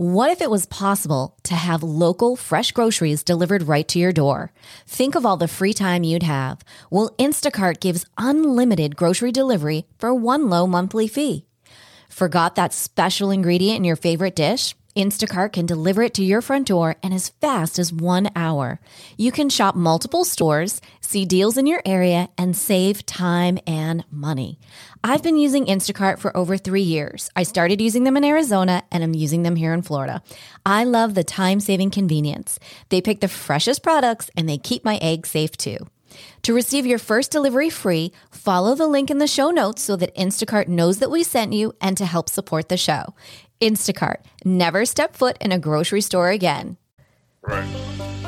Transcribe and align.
What 0.00 0.30
if 0.30 0.40
it 0.40 0.48
was 0.48 0.64
possible 0.66 1.34
to 1.42 1.56
have 1.56 1.82
local 1.82 2.36
fresh 2.36 2.70
groceries 2.70 3.24
delivered 3.24 3.64
right 3.66 3.88
to 3.88 3.98
your 3.98 4.12
door? 4.12 4.52
Think 4.86 5.16
of 5.16 5.26
all 5.26 5.36
the 5.36 5.48
free 5.48 5.72
time 5.72 6.04
you'd 6.04 6.22
have. 6.22 6.60
Well, 6.88 7.10
Instacart 7.18 7.80
gives 7.80 8.06
unlimited 8.16 8.94
grocery 8.94 9.32
delivery 9.32 9.86
for 9.98 10.14
one 10.14 10.48
low 10.48 10.68
monthly 10.68 11.08
fee. 11.08 11.46
Forgot 12.08 12.54
that 12.54 12.72
special 12.72 13.32
ingredient 13.32 13.78
in 13.78 13.82
your 13.82 13.96
favorite 13.96 14.36
dish? 14.36 14.76
Instacart 14.94 15.52
can 15.52 15.66
deliver 15.66 16.02
it 16.02 16.14
to 16.14 16.24
your 16.24 16.42
front 16.42 16.68
door 16.68 16.94
in 17.02 17.12
as 17.12 17.30
fast 17.40 17.78
as 17.78 17.92
one 17.92 18.30
hour. 18.36 18.78
You 19.16 19.32
can 19.32 19.48
shop 19.48 19.74
multiple 19.74 20.24
stores, 20.24 20.80
see 21.00 21.24
deals 21.24 21.58
in 21.58 21.66
your 21.66 21.82
area, 21.84 22.28
and 22.38 22.56
save 22.56 23.04
time 23.04 23.58
and 23.66 24.04
money. 24.12 24.60
I've 25.04 25.22
been 25.22 25.36
using 25.36 25.66
Instacart 25.66 26.18
for 26.18 26.36
over 26.36 26.56
three 26.56 26.82
years. 26.82 27.30
I 27.36 27.44
started 27.44 27.80
using 27.80 28.04
them 28.04 28.16
in 28.16 28.24
Arizona 28.24 28.82
and 28.90 29.04
I'm 29.04 29.14
using 29.14 29.42
them 29.42 29.56
here 29.56 29.72
in 29.72 29.82
Florida. 29.82 30.22
I 30.66 30.84
love 30.84 31.14
the 31.14 31.24
time 31.24 31.60
saving 31.60 31.90
convenience. 31.90 32.58
They 32.88 33.00
pick 33.00 33.20
the 33.20 33.28
freshest 33.28 33.82
products 33.82 34.30
and 34.36 34.48
they 34.48 34.58
keep 34.58 34.84
my 34.84 34.96
eggs 34.96 35.30
safe 35.30 35.56
too. 35.56 35.78
To 36.42 36.54
receive 36.54 36.86
your 36.86 36.98
first 36.98 37.30
delivery 37.30 37.70
free, 37.70 38.12
follow 38.30 38.74
the 38.74 38.88
link 38.88 39.10
in 39.10 39.18
the 39.18 39.26
show 39.26 39.50
notes 39.50 39.82
so 39.82 39.94
that 39.96 40.14
Instacart 40.16 40.66
knows 40.66 40.98
that 40.98 41.10
we 41.10 41.22
sent 41.22 41.52
you 41.52 41.74
and 41.80 41.96
to 41.96 42.06
help 42.06 42.28
support 42.28 42.68
the 42.68 42.76
show. 42.76 43.14
Instacart, 43.60 44.18
never 44.44 44.84
step 44.84 45.14
foot 45.14 45.36
in 45.40 45.52
a 45.52 45.58
grocery 45.58 46.00
store 46.00 46.30
again. 46.30 46.76
Right. 47.42 48.27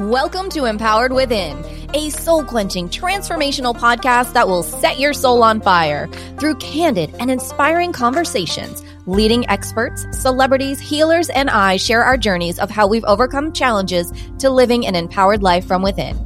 Welcome 0.00 0.48
to 0.52 0.64
Empowered 0.64 1.12
Within, 1.12 1.62
a 1.92 2.08
soul 2.08 2.42
quenching, 2.42 2.88
transformational 2.88 3.76
podcast 3.76 4.32
that 4.32 4.48
will 4.48 4.62
set 4.62 4.98
your 4.98 5.12
soul 5.12 5.42
on 5.42 5.60
fire 5.60 6.06
through 6.38 6.54
candid 6.54 7.14
and 7.20 7.30
inspiring 7.30 7.92
conversations. 7.92 8.82
Leading 9.04 9.46
experts, 9.50 10.06
celebrities, 10.18 10.80
healers, 10.80 11.28
and 11.28 11.50
I 11.50 11.76
share 11.76 12.02
our 12.02 12.16
journeys 12.16 12.58
of 12.58 12.70
how 12.70 12.88
we've 12.88 13.04
overcome 13.04 13.52
challenges 13.52 14.10
to 14.38 14.48
living 14.48 14.86
an 14.86 14.96
empowered 14.96 15.42
life 15.42 15.66
from 15.66 15.82
within. 15.82 16.18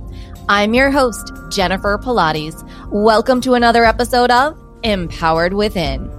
I'm 0.49 0.73
your 0.73 0.93
host, 0.93 1.33
Jennifer 1.51 1.99
Pilates. 1.99 2.63
Welcome 2.93 3.41
to 3.41 3.55
another 3.55 3.85
episode 3.85 4.31
of 4.31 4.57
Empowered 4.85 5.53
Within. 5.53 6.14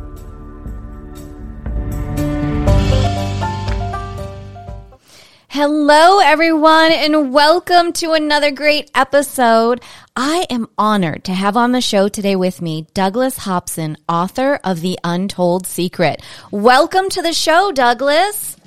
Hello, 5.58 6.20
everyone, 6.20 6.92
and 6.92 7.32
welcome 7.32 7.94
to 7.94 8.12
another 8.12 8.52
great 8.52 8.92
episode. 8.94 9.82
I 10.14 10.46
am 10.50 10.68
honored 10.78 11.24
to 11.24 11.34
have 11.34 11.56
on 11.56 11.72
the 11.72 11.80
show 11.80 12.10
today 12.10 12.36
with 12.36 12.62
me 12.62 12.88
Douglas 12.94 13.38
Hopson, 13.38 13.96
author 14.10 14.60
of 14.66 14.82
The 14.82 15.00
Untold 15.06 15.66
Secret. 15.66 16.22
Welcome 16.52 17.08
to 17.08 17.22
the 17.22 17.32
show, 17.32 17.72
Douglas. 17.72 18.58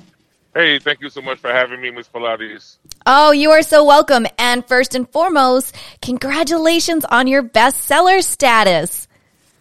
Hey, 0.55 0.79
thank 0.79 0.99
you 1.01 1.11
so 1.11 1.21
much 1.21 1.37
for 1.37 1.51
having 1.51 1.79
me, 1.79 1.91
Miss 1.91 2.09
Pilates. 2.09 2.77
Oh, 3.05 3.29
you 3.29 3.51
are 3.51 3.61
so 3.61 3.85
welcome. 3.85 4.25
And 4.39 4.67
first 4.67 4.95
and 4.95 5.07
foremost, 5.11 5.75
congratulations 6.01 7.05
on 7.05 7.27
your 7.27 7.43
bestseller 7.43 8.23
status. 8.23 9.07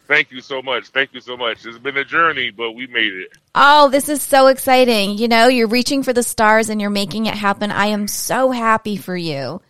Thank 0.09 0.31
you 0.31 0.41
so 0.41 0.63
much. 0.63 0.89
Thank 0.89 1.13
you 1.13 1.21
so 1.21 1.37
much. 1.37 1.67
It's 1.67 1.77
been 1.77 1.99
a 1.99 2.05
journey, 2.05 2.51
but 2.51 2.73
we 2.73 2.87
made 2.87 3.13
it. 3.13 3.29
Oh, 3.55 3.91
this 3.91 4.09
is 4.09 4.23
so 4.23 4.47
exciting. 4.47 5.19
You 5.19 5.29
know, 5.29 5.49
you're 5.49 5.69
reaching 5.69 6.03
for 6.03 6.15
the 6.15 6.23
stars 6.23 6.71
and 6.71 6.81
you're 6.81 6.89
making 6.89 7.27
it 7.27 7.35
happen. 7.35 7.71
I 7.71 7.87
am 7.87 8.09
so 8.09 8.51
happy 8.51 8.97
for 8.97 9.15
you. 9.15 9.61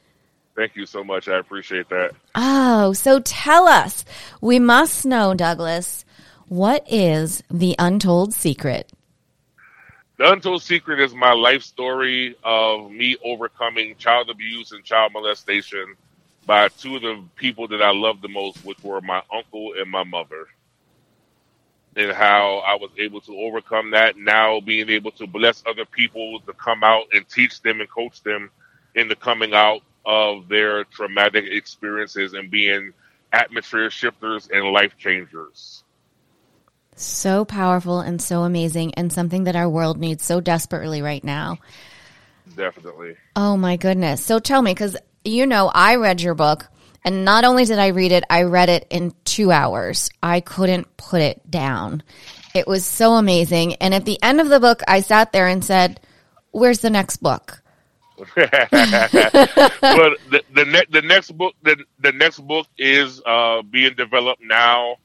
Thank 0.55 0.77
you 0.77 0.86
so 0.86 1.03
much. 1.03 1.27
I 1.28 1.39
appreciate 1.39 1.89
that. 1.89 2.12
Oh, 2.36 2.92
so 2.92 3.19
tell 3.19 3.67
us. 3.67 4.05
We 4.41 4.61
must 4.61 5.05
know, 5.05 5.34
Douglas, 5.34 6.05
what 6.47 6.86
is 6.89 7.42
the 7.51 7.74
untold 7.77 8.33
secret? 8.33 8.92
The 10.18 10.33
Untold 10.33 10.62
Secret 10.62 10.98
is 10.98 11.14
my 11.14 11.33
life 11.33 11.62
story 11.62 12.35
of 12.42 12.91
me 12.91 13.17
overcoming 13.24 13.95
child 13.98 14.30
abuse 14.30 14.73
and 14.73 14.83
child 14.83 15.12
molestation 15.12 15.95
by 16.48 16.67
two 16.69 16.97
of 16.97 17.03
the 17.03 17.23
people 17.36 17.69
that 17.69 17.83
I 17.83 17.92
love 17.92 18.23
the 18.23 18.29
most, 18.29 18.64
which 18.64 18.83
were 18.83 19.03
my 19.03 19.23
uncle 19.31 19.75
and 19.79 19.91
my 19.91 20.03
mother. 20.03 20.47
And 21.95 22.11
how 22.11 22.63
I 22.67 22.75
was 22.77 22.91
able 22.97 23.20
to 23.23 23.36
overcome 23.36 23.91
that. 23.91 24.17
Now 24.17 24.59
being 24.61 24.89
able 24.89 25.11
to 25.13 25.27
bless 25.27 25.63
other 25.67 25.85
people 25.85 26.41
to 26.41 26.55
come 26.55 26.83
out 26.83 27.05
and 27.13 27.29
teach 27.29 27.61
them 27.61 27.81
and 27.81 27.91
coach 27.91 28.23
them 28.23 28.51
in 28.95 29.09
the 29.09 29.14
coming 29.14 29.53
out 29.53 29.83
of 30.07 30.48
their 30.48 30.85
traumatic 30.85 31.45
experiences 31.45 32.33
and 32.33 32.51
being 32.51 32.95
atmosphere 33.30 33.91
shifters 33.91 34.48
and 34.51 34.73
life 34.73 34.97
changers. 34.97 35.85
So 36.97 37.45
powerful 37.45 38.01
and 38.01 38.23
so 38.23 38.45
amazing, 38.45 38.95
and 38.95 39.13
something 39.13 39.45
that 39.45 39.55
our 39.55 39.69
world 39.69 39.98
needs 39.98 40.25
so 40.25 40.41
desperately 40.41 41.03
right 41.03 41.23
now. 41.23 41.59
Definitely. 42.57 43.17
Oh 43.36 43.59
my 43.59 43.77
goodness. 43.77 44.25
So 44.25 44.39
tell 44.39 44.63
me, 44.63 44.73
because 44.73 44.97
you 45.28 45.46
know, 45.46 45.70
I 45.72 45.96
read 45.96 46.20
your 46.20 46.34
book, 46.34 46.68
and 47.05 47.24
not 47.24 47.44
only 47.44 47.64
did 47.64 47.78
I 47.78 47.89
read 47.89 48.12
it, 48.12 48.24
I 48.28 48.42
read 48.42 48.68
it 48.68 48.86
in 48.90 49.14
two 49.24 49.50
hours. 49.50 50.11
I 50.22 50.40
couldn't 50.40 50.96
put 50.96 51.20
it 51.22 51.50
down. 51.50 52.02
It 52.55 52.66
was 52.66 52.84
so 52.84 53.12
amazing. 53.14 53.74
And 53.74 53.94
at 53.94 54.05
the 54.05 54.20
end 54.22 54.40
of 54.40 54.48
the 54.48 54.61
book, 54.61 54.83
I 54.88 55.00
sat 55.00 55.33
there 55.33 55.46
and 55.46 55.64
said, 55.64 56.00
Where's 56.50 56.80
the 56.80 56.90
next 56.90 57.18
book? 57.18 57.62
but 58.34 58.48
the 59.80 60.42
the, 60.52 60.64
ne- 60.64 60.86
the 60.90 61.02
next 61.02 61.30
book 61.38 61.55
the, 61.62 61.77
the 62.00 62.11
next 62.11 62.40
book 62.40 62.67
is 62.77 63.22
uh, 63.24 63.62
being 63.62 63.94
developed 63.94 64.42
now. 64.42 64.96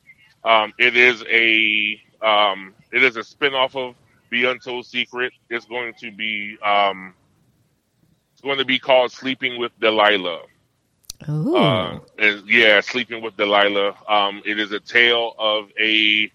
Um, 0.44 0.74
it 0.80 0.98
is 0.98 1.24
a 1.30 2.02
um, 2.26 2.74
it 2.92 3.04
is 3.04 3.16
a 3.18 3.20
spinoff 3.20 3.76
of 3.76 3.96
The 4.32 4.46
Untold 4.46 4.88
Secret. 4.88 5.32
It's 5.50 5.66
going 5.66 5.94
to 6.00 6.12
be 6.12 6.58
um, 6.66 7.14
going 8.44 8.60
to 8.60 8.66
be 8.66 8.80
called 8.80 9.12
Sleeping 9.12 9.60
with 9.60 9.72
Delilah. 9.80 10.42
Ooh. 11.30 11.56
Uh, 11.56 12.00
and 12.18 12.44
yeah, 12.48 12.82
Sleeping 12.82 13.24
with 13.24 13.38
Delilah. 13.38 13.96
Um, 14.08 14.42
it 14.46 14.60
is 14.60 14.72
a 14.72 14.80
tale 14.80 15.34
of 15.40 15.70
a 15.80 16.32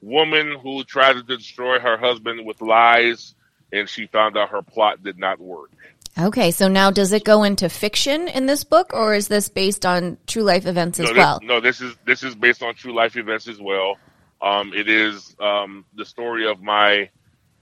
woman 0.00 0.56
who 0.62 0.84
tried 0.84 1.14
to 1.14 1.22
destroy 1.22 1.78
her 1.78 1.96
husband 1.96 2.46
with 2.46 2.60
lies, 2.62 3.34
and 3.72 3.88
she 3.88 4.06
found 4.06 4.36
out 4.36 4.50
her 4.50 4.62
plot 4.62 5.02
did 5.02 5.18
not 5.18 5.40
work. 5.40 5.70
Okay, 6.18 6.50
so 6.50 6.66
now 6.66 6.90
does 6.90 7.12
it 7.12 7.24
go 7.24 7.44
into 7.44 7.68
fiction 7.68 8.26
in 8.28 8.46
this 8.46 8.64
book, 8.64 8.92
or 8.92 9.14
is 9.14 9.28
this 9.28 9.48
based 9.48 9.86
on 9.86 10.18
true 10.26 10.42
life 10.42 10.66
events 10.66 10.98
as 10.98 11.06
no, 11.06 11.14
this, 11.14 11.18
well? 11.18 11.40
No, 11.42 11.60
this 11.60 11.80
is 11.80 11.94
this 12.04 12.22
is 12.24 12.34
based 12.34 12.62
on 12.62 12.74
true 12.74 12.94
life 12.94 13.16
events 13.16 13.46
as 13.46 13.60
well. 13.60 13.98
Um, 14.40 14.72
it 14.74 14.88
is 14.88 15.36
um, 15.40 15.84
the 15.94 16.04
story 16.04 16.48
of 16.48 16.60
my 16.60 17.10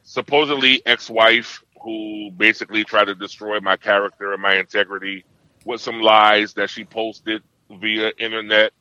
supposedly 0.03 0.84
ex-wife 0.87 1.63
who 1.82 2.31
basically 2.37 2.84
tried 2.84 3.06
to 3.06 3.14
destroy 3.14 3.60
my 3.60 3.76
character 3.76 4.32
and 4.32 4.42
my 4.42 4.56
integrity 4.56 5.25
with 5.64 5.81
some 5.81 6.00
lies 6.00 6.54
that 6.54 6.70
she 6.70 6.84
posted 6.84 7.42
via 7.70 8.12
internet, 8.19 8.72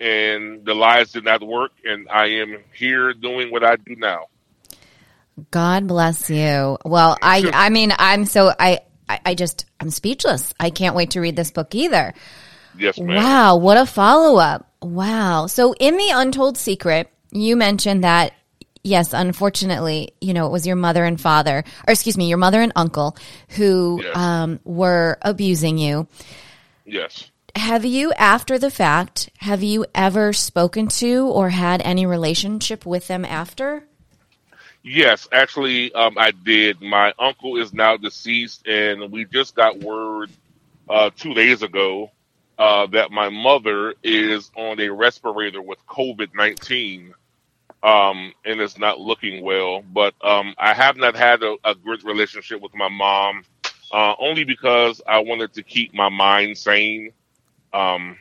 and 0.00 0.64
the 0.64 0.74
lies 0.74 1.12
did 1.12 1.24
not 1.24 1.42
work. 1.42 1.72
And 1.84 2.08
I 2.10 2.26
am 2.26 2.58
here 2.74 3.12
doing 3.14 3.50
what 3.50 3.64
I 3.64 3.76
do 3.76 3.96
now. 3.96 4.26
God 5.50 5.86
bless 5.86 6.30
you. 6.30 6.78
Well, 6.84 7.16
I 7.20 7.50
I 7.52 7.68
mean 7.68 7.92
I'm 7.98 8.24
so 8.24 8.52
I 8.58 8.80
I, 9.08 9.20
I 9.26 9.34
just 9.34 9.66
I'm 9.80 9.90
speechless. 9.90 10.54
I 10.58 10.70
can't 10.70 10.96
wait 10.96 11.10
to 11.10 11.20
read 11.20 11.36
this 11.36 11.50
book 11.50 11.74
either. 11.74 12.14
Yes, 12.78 12.98
ma'am. 12.98 13.16
Wow, 13.16 13.56
what 13.56 13.76
a 13.76 13.86
follow 13.86 14.38
up. 14.38 14.70
Wow. 14.82 15.46
So 15.46 15.74
in 15.74 15.96
the 15.96 16.10
Untold 16.14 16.56
Secret, 16.58 17.10
you 17.30 17.56
mentioned 17.56 18.04
that 18.04 18.32
yes, 18.86 19.12
unfortunately, 19.12 20.14
you 20.20 20.32
know, 20.32 20.46
it 20.46 20.52
was 20.52 20.66
your 20.66 20.76
mother 20.76 21.04
and 21.04 21.20
father, 21.20 21.64
or 21.86 21.92
excuse 21.92 22.16
me, 22.16 22.28
your 22.28 22.38
mother 22.38 22.60
and 22.60 22.72
uncle 22.76 23.16
who 23.50 24.00
Yes. 24.02 24.16
um, 24.16 24.60
were 24.64 25.18
abusing 25.22 25.76
you. 25.78 26.06
Yes. 26.84 27.30
Have 27.56 27.84
you, 27.84 28.12
after 28.12 28.58
the 28.58 28.70
fact, 28.70 29.30
have 29.38 29.62
you 29.62 29.86
ever 29.94 30.32
spoken 30.32 30.88
to 30.88 31.26
or 31.26 31.50
had 31.50 31.80
any 31.82 32.06
relationship 32.06 32.84
with 32.86 33.08
them 33.08 33.24
after? 33.24 33.84
Yes, 34.82 35.26
actually, 35.32 35.92
um, 35.94 36.16
I 36.16 36.30
did. 36.30 36.80
My 36.80 37.12
uncle 37.18 37.56
is 37.56 37.72
now 37.74 37.96
deceased, 37.96 38.66
and 38.68 39.10
we 39.10 39.24
just 39.24 39.56
got 39.56 39.80
word 39.80 40.30
uh, 40.88 41.10
two 41.16 41.34
days 41.34 41.62
ago 41.62 42.10
uh, 42.58 42.86
that 42.88 43.10
my 43.10 43.28
mother 43.30 43.94
is 44.04 44.50
on 44.54 44.78
a 44.78 44.88
respirator 44.90 45.60
with 45.60 45.84
COVID 45.88 46.28
19 46.34 47.14
um, 47.82 48.32
and 48.44 48.60
it's 48.60 48.78
not 48.78 49.00
looking 49.00 49.44
well. 49.44 49.82
But 49.82 50.14
um, 50.24 50.54
I 50.58 50.74
have 50.74 50.96
not 50.96 51.16
had 51.16 51.42
a, 51.42 51.56
a 51.64 51.74
good 51.74 52.04
relationship 52.04 52.60
with 52.62 52.74
my 52.74 52.88
mom, 52.88 53.44
uh, 53.92 54.14
only 54.20 54.44
because 54.44 55.02
I 55.08 55.20
wanted 55.20 55.54
to 55.54 55.62
keep 55.64 55.94
my 55.94 56.10
mind 56.10 56.58
sane 56.58 57.12
um, 57.74 58.18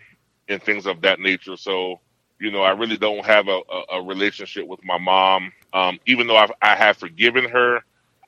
and 0.50 0.64
things 0.64 0.88
of 0.88 1.02
that 1.04 1.22
nature. 1.22 1.58
So, 1.58 2.02
you 2.42 2.52
know, 2.52 2.64
I 2.64 2.72
really 2.72 2.98
don't 2.98 3.26
have 3.26 3.50
a, 3.50 3.62
a, 3.72 3.84
a 4.00 4.04
relationship 4.04 4.68
with 4.68 4.84
my 4.86 5.00
mom. 5.00 5.54
Um, 5.74 6.00
even 6.08 6.28
though 6.28 6.38
I've, 6.38 6.54
I 6.64 6.76
have 6.76 6.98
forgiven 6.98 7.50
her, 7.50 7.82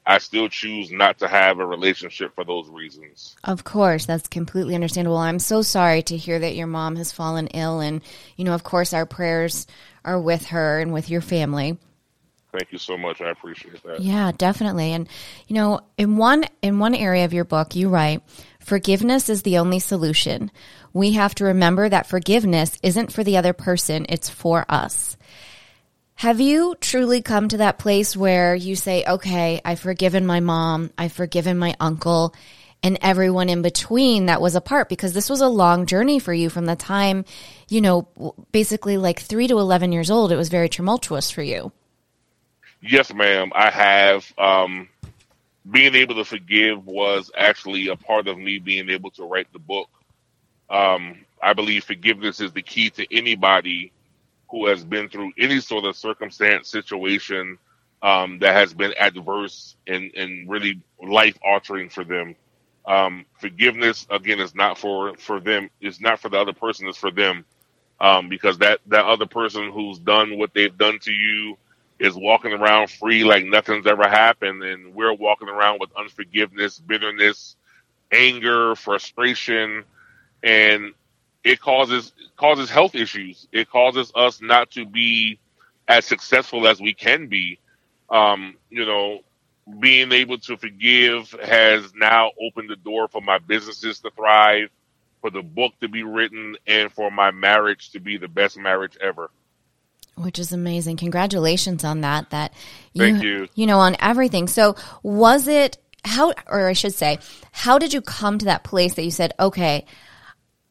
I 0.07 0.19
still 0.19 0.47
choose 0.47 0.89
not 0.91 1.19
to 1.19 1.27
have 1.27 1.59
a 1.59 1.65
relationship 1.65 2.33
for 2.33 2.45
those 2.45 2.69
reasons. 2.69 3.35
Of 3.43 3.65
course, 3.65 4.05
that's 4.05 4.29
completely 4.29 4.73
understandable. 4.73 5.17
I'm 5.17 5.39
so 5.39 5.61
sorry 5.61 6.01
to 6.03 6.15
hear 6.15 6.39
that 6.39 6.55
your 6.55 6.67
mom 6.67 6.95
has 6.95 7.11
fallen 7.11 7.47
ill 7.47 7.81
and 7.81 8.01
you 8.37 8.45
know, 8.45 8.53
of 8.53 8.63
course 8.63 8.93
our 8.93 9.05
prayers 9.05 9.67
are 10.05 10.19
with 10.19 10.45
her 10.47 10.79
and 10.79 10.93
with 10.93 11.09
your 11.09 11.21
family. 11.21 11.77
Thank 12.53 12.71
you 12.71 12.77
so 12.77 12.97
much. 12.97 13.19
I 13.19 13.29
appreciate 13.29 13.83
that. 13.83 13.99
Yeah, 13.99 14.31
definitely. 14.31 14.93
And 14.93 15.09
you 15.47 15.55
know, 15.55 15.81
in 15.97 16.15
one 16.15 16.45
in 16.61 16.79
one 16.79 16.95
area 16.95 17.25
of 17.25 17.33
your 17.33 17.43
book, 17.43 17.75
you 17.75 17.89
write, 17.89 18.21
"Forgiveness 18.59 19.27
is 19.27 19.41
the 19.41 19.57
only 19.57 19.79
solution. 19.79 20.49
We 20.93 21.11
have 21.11 21.35
to 21.35 21.43
remember 21.43 21.89
that 21.89 22.07
forgiveness 22.07 22.79
isn't 22.81 23.11
for 23.11 23.23
the 23.23 23.35
other 23.35 23.51
person, 23.51 24.05
it's 24.07 24.29
for 24.29 24.65
us." 24.69 25.16
Have 26.17 26.41
you 26.41 26.75
truly 26.81 27.21
come 27.21 27.47
to 27.49 27.57
that 27.57 27.77
place 27.77 28.17
where 28.17 28.55
you 28.55 28.75
say, 28.75 29.03
okay, 29.07 29.61
I've 29.63 29.79
forgiven 29.79 30.25
my 30.25 30.39
mom, 30.39 30.89
I've 30.97 31.11
forgiven 31.11 31.59
my 31.59 31.75
uncle, 31.79 32.33
and 32.81 32.97
everyone 33.03 33.49
in 33.49 33.61
between 33.61 34.25
that 34.25 34.41
was 34.41 34.55
a 34.55 34.61
part? 34.61 34.89
Because 34.89 35.13
this 35.13 35.29
was 35.29 35.41
a 35.41 35.47
long 35.47 35.85
journey 35.85 36.17
for 36.17 36.33
you 36.33 36.49
from 36.49 36.65
the 36.65 36.75
time, 36.75 37.23
you 37.69 37.81
know, 37.81 38.07
basically 38.51 38.97
like 38.97 39.19
three 39.19 39.47
to 39.47 39.59
11 39.59 39.91
years 39.91 40.09
old. 40.09 40.31
It 40.31 40.37
was 40.37 40.49
very 40.49 40.69
tumultuous 40.69 41.29
for 41.29 41.43
you. 41.43 41.71
Yes, 42.81 43.13
ma'am. 43.13 43.51
I 43.53 43.69
have. 43.69 44.33
Um, 44.39 44.89
being 45.69 45.93
able 45.93 46.15
to 46.15 46.25
forgive 46.25 46.83
was 46.87 47.29
actually 47.37 47.89
a 47.89 47.95
part 47.95 48.27
of 48.27 48.39
me 48.39 48.57
being 48.57 48.89
able 48.89 49.11
to 49.11 49.23
write 49.23 49.53
the 49.53 49.59
book. 49.59 49.89
Um, 50.67 51.25
I 51.43 51.53
believe 51.53 51.83
forgiveness 51.83 52.39
is 52.39 52.53
the 52.53 52.63
key 52.63 52.89
to 52.89 53.15
anybody 53.15 53.91
who 54.51 54.67
has 54.67 54.85
been 54.85 55.09
through 55.09 55.31
any 55.39 55.61
sort 55.61 55.85
of 55.85 55.95
circumstance, 55.97 56.69
situation 56.69 57.57
um, 58.03 58.39
that 58.39 58.53
has 58.55 58.73
been 58.73 58.93
adverse 58.99 59.77
and, 59.87 60.11
and 60.15 60.49
really 60.49 60.81
life 61.03 61.37
altering 61.45 61.89
for 61.89 62.03
them. 62.05 62.35
Um, 62.87 63.25
forgiveness 63.39 64.07
again 64.09 64.39
is 64.39 64.55
not 64.55 64.77
for 64.77 65.15
for 65.17 65.39
them. 65.39 65.69
It's 65.81 66.01
not 66.01 66.19
for 66.19 66.29
the 66.29 66.39
other 66.39 66.53
person. 66.53 66.87
It's 66.87 66.97
for 66.97 67.11
them 67.11 67.45
um, 68.01 68.29
because 68.29 68.59
that 68.59 68.81
that 68.87 69.05
other 69.05 69.27
person 69.27 69.71
who's 69.73 69.99
done 69.99 70.39
what 70.39 70.53
they've 70.55 70.77
done 70.77 70.99
to 71.01 71.13
you 71.13 71.57
is 71.99 72.15
walking 72.15 72.53
around 72.53 72.91
free 72.91 73.25
like 73.25 73.45
nothing's 73.45 73.87
ever 73.87 74.07
happened, 74.09 74.63
and 74.63 74.95
we're 74.95 75.13
walking 75.15 75.49
around 75.49 75.79
with 75.81 75.91
unforgiveness, 75.97 76.79
bitterness, 76.79 77.57
anger, 78.11 78.75
frustration, 78.75 79.83
and 80.43 80.93
it 81.47 81.61
causes 81.61 82.11
causes 82.35 82.69
health 82.69 82.93
issues. 82.93 83.47
It 83.51 83.69
causes 83.69 84.11
us 84.15 84.41
not 84.41 84.71
to 84.71 84.85
be 84.85 85.39
as 85.87 86.05
successful 86.05 86.67
as 86.67 86.81
we 86.81 86.93
can 86.93 87.27
be. 87.27 87.59
Um, 88.09 88.57
you 88.69 88.85
know, 88.85 89.21
being 89.79 90.11
able 90.11 90.37
to 90.39 90.57
forgive 90.57 91.33
has 91.41 91.93
now 91.95 92.31
opened 92.41 92.69
the 92.69 92.75
door 92.75 93.07
for 93.07 93.21
my 93.21 93.37
businesses 93.37 93.99
to 93.99 94.11
thrive, 94.11 94.69
for 95.21 95.29
the 95.29 95.41
book 95.41 95.73
to 95.79 95.87
be 95.87 96.03
written, 96.03 96.57
and 96.67 96.91
for 96.91 97.09
my 97.09 97.31
marriage 97.31 97.91
to 97.91 97.99
be 98.01 98.17
the 98.17 98.27
best 98.27 98.57
marriage 98.57 98.97
ever. 99.01 99.29
Which 100.15 100.39
is 100.39 100.51
amazing. 100.51 100.97
Congratulations 100.97 101.83
on 101.83 102.01
that. 102.01 102.29
That 102.31 102.53
you, 102.93 103.03
Thank 103.03 103.23
you. 103.23 103.47
You 103.55 103.67
know, 103.67 103.79
on 103.79 103.95
everything. 103.99 104.47
So 104.47 104.75
was 105.01 105.47
it 105.47 105.77
how 106.03 106.33
or 106.47 106.67
I 106.67 106.73
should 106.73 106.93
say, 106.93 107.19
how 107.51 107.77
did 107.77 107.93
you 107.93 108.01
come 108.01 108.37
to 108.39 108.45
that 108.45 108.63
place 108.63 108.95
that 108.95 109.03
you 109.03 109.11
said, 109.11 109.33
okay, 109.39 109.85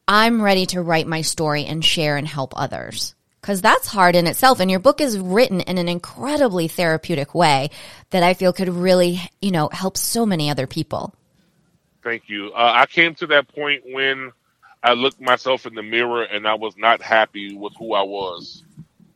I'm 0.07 0.41
ready 0.41 0.65
to 0.67 0.81
write 0.81 1.05
my 1.05 1.21
story 1.21 1.65
and 1.65 1.83
share 1.83 2.15
and 2.15 2.25
help 2.25 2.53
others. 2.55 3.13
Because 3.41 3.61
that's 3.61 3.87
hard 3.87 4.15
in 4.15 4.25
itself. 4.25 4.59
And 4.59 4.71
your 4.71 4.79
book 4.79 5.01
is 5.01 5.19
written 5.19 5.61
in 5.61 5.77
an 5.77 5.89
incredibly 5.89 6.67
therapeutic 6.69 7.35
way 7.35 7.69
that 8.11 8.23
I 8.23 8.33
feel 8.33 8.53
could 8.53 8.69
really, 8.69 9.19
you 9.41 9.51
know, 9.51 9.69
help 9.71 9.97
so 9.97 10.25
many 10.25 10.49
other 10.49 10.65
people. 10.65 11.13
Thank 12.03 12.29
you. 12.29 12.53
Uh, 12.53 12.71
I 12.75 12.85
came 12.85 13.15
to 13.15 13.27
that 13.27 13.47
point 13.49 13.83
when 13.85 14.31
I 14.81 14.93
looked 14.93 15.19
myself 15.19 15.65
in 15.65 15.75
the 15.75 15.83
mirror 15.83 16.23
and 16.23 16.47
I 16.47 16.53
was 16.53 16.77
not 16.77 17.01
happy 17.01 17.53
with 17.53 17.73
who 17.77 17.93
I 17.93 18.03
was. 18.03 18.63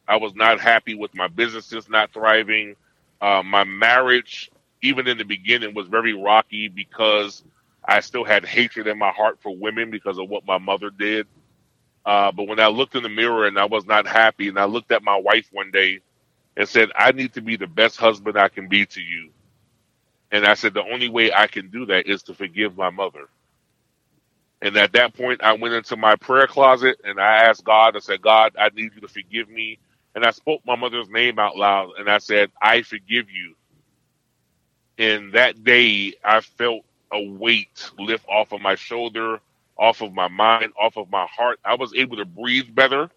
I 0.07 0.17
was 0.17 0.35
not 0.35 0.59
happy 0.59 0.93
with 0.93 1.15
my 1.15 1.27
businesses 1.27 1.87
not 1.87 2.11
thriving. 2.11 2.75
Uh, 3.21 3.43
my 3.45 3.63
marriage, 3.63 4.51
even 4.81 5.07
in 5.07 5.17
the 5.17 5.23
beginning, 5.23 5.73
was 5.73 5.87
very 5.87 6.13
rocky 6.13 6.67
because 6.67 7.43
I 7.85 8.01
still 8.01 8.25
had 8.25 8.45
hatred 8.45 8.87
in 8.87 8.99
my 8.99 9.11
heart 9.11 9.39
for 9.41 9.55
women 9.55 9.91
because 9.91 10.19
of 10.19 10.29
what 10.29 10.45
my 10.47 10.57
mother 10.59 10.91
did. 10.91 11.27
Uh, 12.05 12.31
but 12.31 12.47
when 12.47 12.59
I 12.59 12.67
looked 12.67 12.95
in 12.95 13.03
the 13.03 13.09
mirror 13.09 13.47
and 13.47 13.59
I 13.59 13.65
was 13.65 13.85
not 13.85 14.07
happy, 14.07 14.49
and 14.49 14.59
I 14.59 14.65
looked 14.65 14.91
at 14.91 15.03
my 15.03 15.17
wife 15.17 15.47
one 15.51 15.71
day 15.71 16.01
and 16.57 16.67
said, 16.69 16.89
I 16.95 17.11
need 17.13 17.33
to 17.35 17.41
be 17.41 17.57
the 17.57 17.67
best 17.67 17.97
husband 17.97 18.37
I 18.37 18.49
can 18.49 18.67
be 18.69 18.85
to 18.87 19.01
you. 19.01 19.31
And 20.31 20.45
I 20.45 20.55
said, 20.55 20.73
the 20.73 20.83
only 20.83 21.09
way 21.09 21.33
I 21.33 21.47
can 21.47 21.69
do 21.69 21.85
that 21.87 22.07
is 22.07 22.23
to 22.23 22.33
forgive 22.33 22.77
my 22.77 22.89
mother. 22.91 23.29
And 24.61 24.77
at 24.77 24.93
that 24.93 25.13
point, 25.15 25.43
I 25.43 25.53
went 25.53 25.75
into 25.75 25.97
my 25.97 26.15
prayer 26.17 26.47
closet 26.47 26.99
and 27.03 27.19
I 27.19 27.45
asked 27.45 27.63
God, 27.63 27.95
I 27.95 27.99
said, 27.99 28.21
God, 28.21 28.55
I 28.59 28.69
need 28.69 28.91
you 28.95 29.01
to 29.01 29.07
forgive 29.07 29.49
me. 29.49 29.79
And 30.15 30.25
I 30.25 30.31
spoke 30.31 30.61
my 30.65 30.75
mother's 30.75 31.09
name 31.09 31.39
out 31.39 31.57
loud 31.57 31.91
and 31.99 32.09
I 32.09 32.19
said, 32.19 32.51
I 32.61 32.81
forgive 32.83 33.29
you. 33.31 33.55
And 34.99 35.33
that 35.33 35.63
day, 35.63 36.13
I 36.23 36.41
felt 36.41 36.83
a 37.13 37.29
weight 37.29 37.91
lift 37.99 38.25
off 38.29 38.53
of 38.53 38.61
my 38.61 38.75
shoulder, 38.75 39.39
off 39.77 40.01
of 40.01 40.13
my 40.13 40.27
mind, 40.29 40.73
off 40.79 40.97
of 40.97 41.09
my 41.11 41.27
heart. 41.27 41.59
I 41.65 41.75
was 41.75 41.93
able 41.95 42.17
to 42.17 42.25
breathe 42.25 42.75
better. 42.75 43.09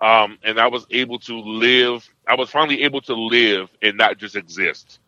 Um, 0.00 0.38
and 0.44 0.60
I 0.60 0.68
was 0.68 0.86
able 0.90 1.18
to 1.20 1.38
live. 1.40 2.08
I 2.28 2.36
was 2.36 2.50
finally 2.50 2.84
able 2.84 3.02
to 3.02 3.14
live 3.14 3.70
and 3.82 3.98
not 3.98 4.18
just 4.18 4.36
exist. 4.36 5.00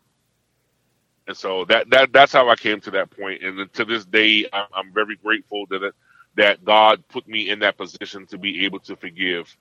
And 1.28 1.36
so 1.38 1.66
that 1.66 1.90
that 1.90 2.12
that's 2.12 2.34
how 2.34 2.50
I 2.50 2.56
came 2.56 2.80
to 2.82 2.92
that 2.92 3.10
point. 3.10 3.44
And 3.44 3.72
to 3.74 3.86
this 3.86 4.06
day, 4.06 4.46
I'm, 4.52 4.66
I'm 4.74 4.94
very 4.94 5.16
grateful 5.16 5.66
that 5.70 5.94
that 6.36 6.64
God 6.66 7.04
put 7.08 7.28
me 7.28 7.50
in 7.50 7.60
that 7.60 7.78
position 7.78 8.26
to 8.28 8.38
be 8.38 8.66
able 8.66 8.80
to 8.82 8.96
forgive 8.96 9.56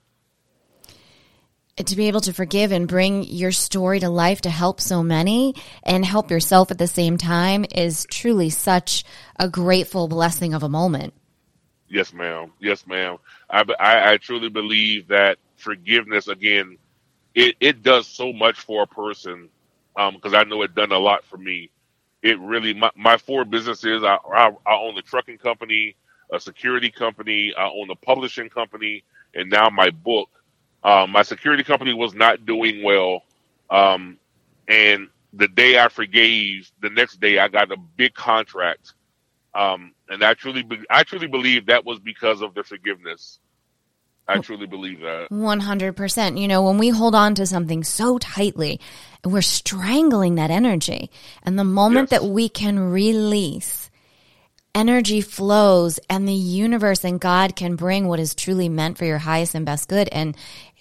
to 1.84 1.96
be 1.98 2.08
able 2.08 2.22
to 2.22 2.32
forgive 2.32 2.72
and 2.72 2.88
bring 2.88 3.24
your 3.24 3.52
story 3.52 4.00
to 4.00 4.08
life 4.08 4.40
to 4.42 4.50
help 4.50 4.80
so 4.80 5.04
many 5.04 5.54
and 5.84 6.06
help 6.06 6.32
yourself 6.32 6.72
at 6.72 6.78
the 6.78 6.88
same 6.88 7.18
time 7.18 7.66
is 7.76 8.08
truly 8.10 8.50
such 8.50 9.04
a 9.38 9.50
grateful 9.50 10.08
blessing 10.08 10.54
of 10.54 10.64
a 10.64 10.70
moment. 10.70 11.14
Yes, 11.90 12.14
ma'am. 12.14 12.54
Yes, 12.60 12.88
ma'am. 12.88 13.18
I, 13.50 13.66
I, 13.78 14.14
I 14.14 14.18
truly 14.18 14.48
believe 14.48 15.10
that 15.10 15.38
forgiveness, 15.58 16.30
again, 16.30 16.78
it, 17.34 17.56
it 17.60 17.84
does 17.84 18.08
so 18.08 18.32
much 18.32 18.62
for 18.62 18.84
a 18.84 18.88
person 18.88 19.50
because 19.94 20.34
um, 20.34 20.40
I 20.40 20.46
know 20.46 20.62
it 20.62 20.76
done 20.76 20.94
a 20.94 20.98
lot 20.98 21.26
for 21.26 21.38
me. 21.38 21.72
It 22.24 22.40
really, 22.40 22.74
my, 22.74 22.90
my 22.96 23.18
four 23.18 23.44
businesses, 23.44 24.02
I, 24.02 24.18
I, 24.34 24.50
I 24.66 24.76
own 24.76 24.96
the 24.96 25.02
trucking 25.02 25.40
company, 25.40 25.98
a 26.32 26.40
security 26.40 26.90
company, 26.90 27.54
I 27.54 27.66
own 27.68 27.90
a 27.92 27.96
publishing 27.96 28.50
company, 28.50 29.04
and 29.34 29.50
now 29.50 29.70
my 29.70 29.90
book 29.90 30.30
um, 30.86 31.12
my 31.12 31.24
security 31.24 31.64
company 31.64 31.94
was 31.94 32.14
not 32.14 32.46
doing 32.46 32.84
well. 32.84 33.24
Um, 33.72 34.20
and 34.68 35.10
the 35.34 35.48
day 35.48 35.80
I 35.80 35.90
forgave, 35.90 36.72
the 36.80 36.92
next 36.92 37.20
day 37.20 37.40
I 37.40 37.48
got 37.48 37.72
a 37.72 37.78
big 37.78 38.14
contract. 38.14 38.94
Um, 39.56 39.94
and 40.08 40.24
I 40.24 40.36
truly, 40.36 40.62
be- 40.62 40.86
I 40.90 41.02
truly 41.04 41.28
believe 41.28 41.66
that 41.66 41.86
was 41.86 42.00
because 42.00 42.42
of 42.42 42.54
the 42.54 42.64
forgiveness. 42.64 43.40
I 44.28 44.40
truly 44.40 44.68
believe 44.68 45.02
that. 45.02 45.30
100%. 45.32 46.40
You 46.40 46.48
know, 46.48 46.64
when 46.64 46.78
we 46.78 46.90
hold 46.90 47.16
on 47.16 47.34
to 47.36 47.48
something 47.48 47.84
so 47.84 48.20
tightly, 48.20 48.80
we're 49.24 49.42
strangling 49.42 50.36
that 50.36 50.52
energy. 50.52 51.10
And 51.44 51.58
the 51.58 51.64
moment 51.64 52.12
yes. 52.12 52.22
that 52.22 52.30
we 52.30 52.48
can 52.48 52.80
release, 52.80 53.90
energy 54.76 55.22
flows 55.22 56.00
and 56.10 56.28
the 56.28 56.34
universe 56.34 57.04
and 57.04 57.20
God 57.20 57.56
can 57.56 57.76
bring 57.76 58.08
what 58.08 58.20
is 58.20 58.36
truly 58.36 58.68
meant 58.68 58.98
for 58.98 59.06
your 59.06 59.20
highest 59.20 59.56
and 59.56 59.66
best 59.66 59.88
good. 59.88 60.10
And 60.12 60.36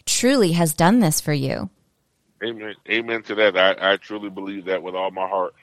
truly 0.07 0.53
has 0.53 0.75
done 0.75 1.01
this 1.01 1.21
for 1.21 1.33
you. 1.33 1.71
Amen. 2.43 2.75
Amen 2.89 3.23
to 3.25 3.35
that. 3.37 3.57
I, 3.57 3.95
I 3.95 3.97
truly 3.97 4.31
believe 4.31 4.67
that 4.67 4.83
with 4.83 4.95
all 4.95 5.11
my 5.11 5.27
heart. 5.27 5.55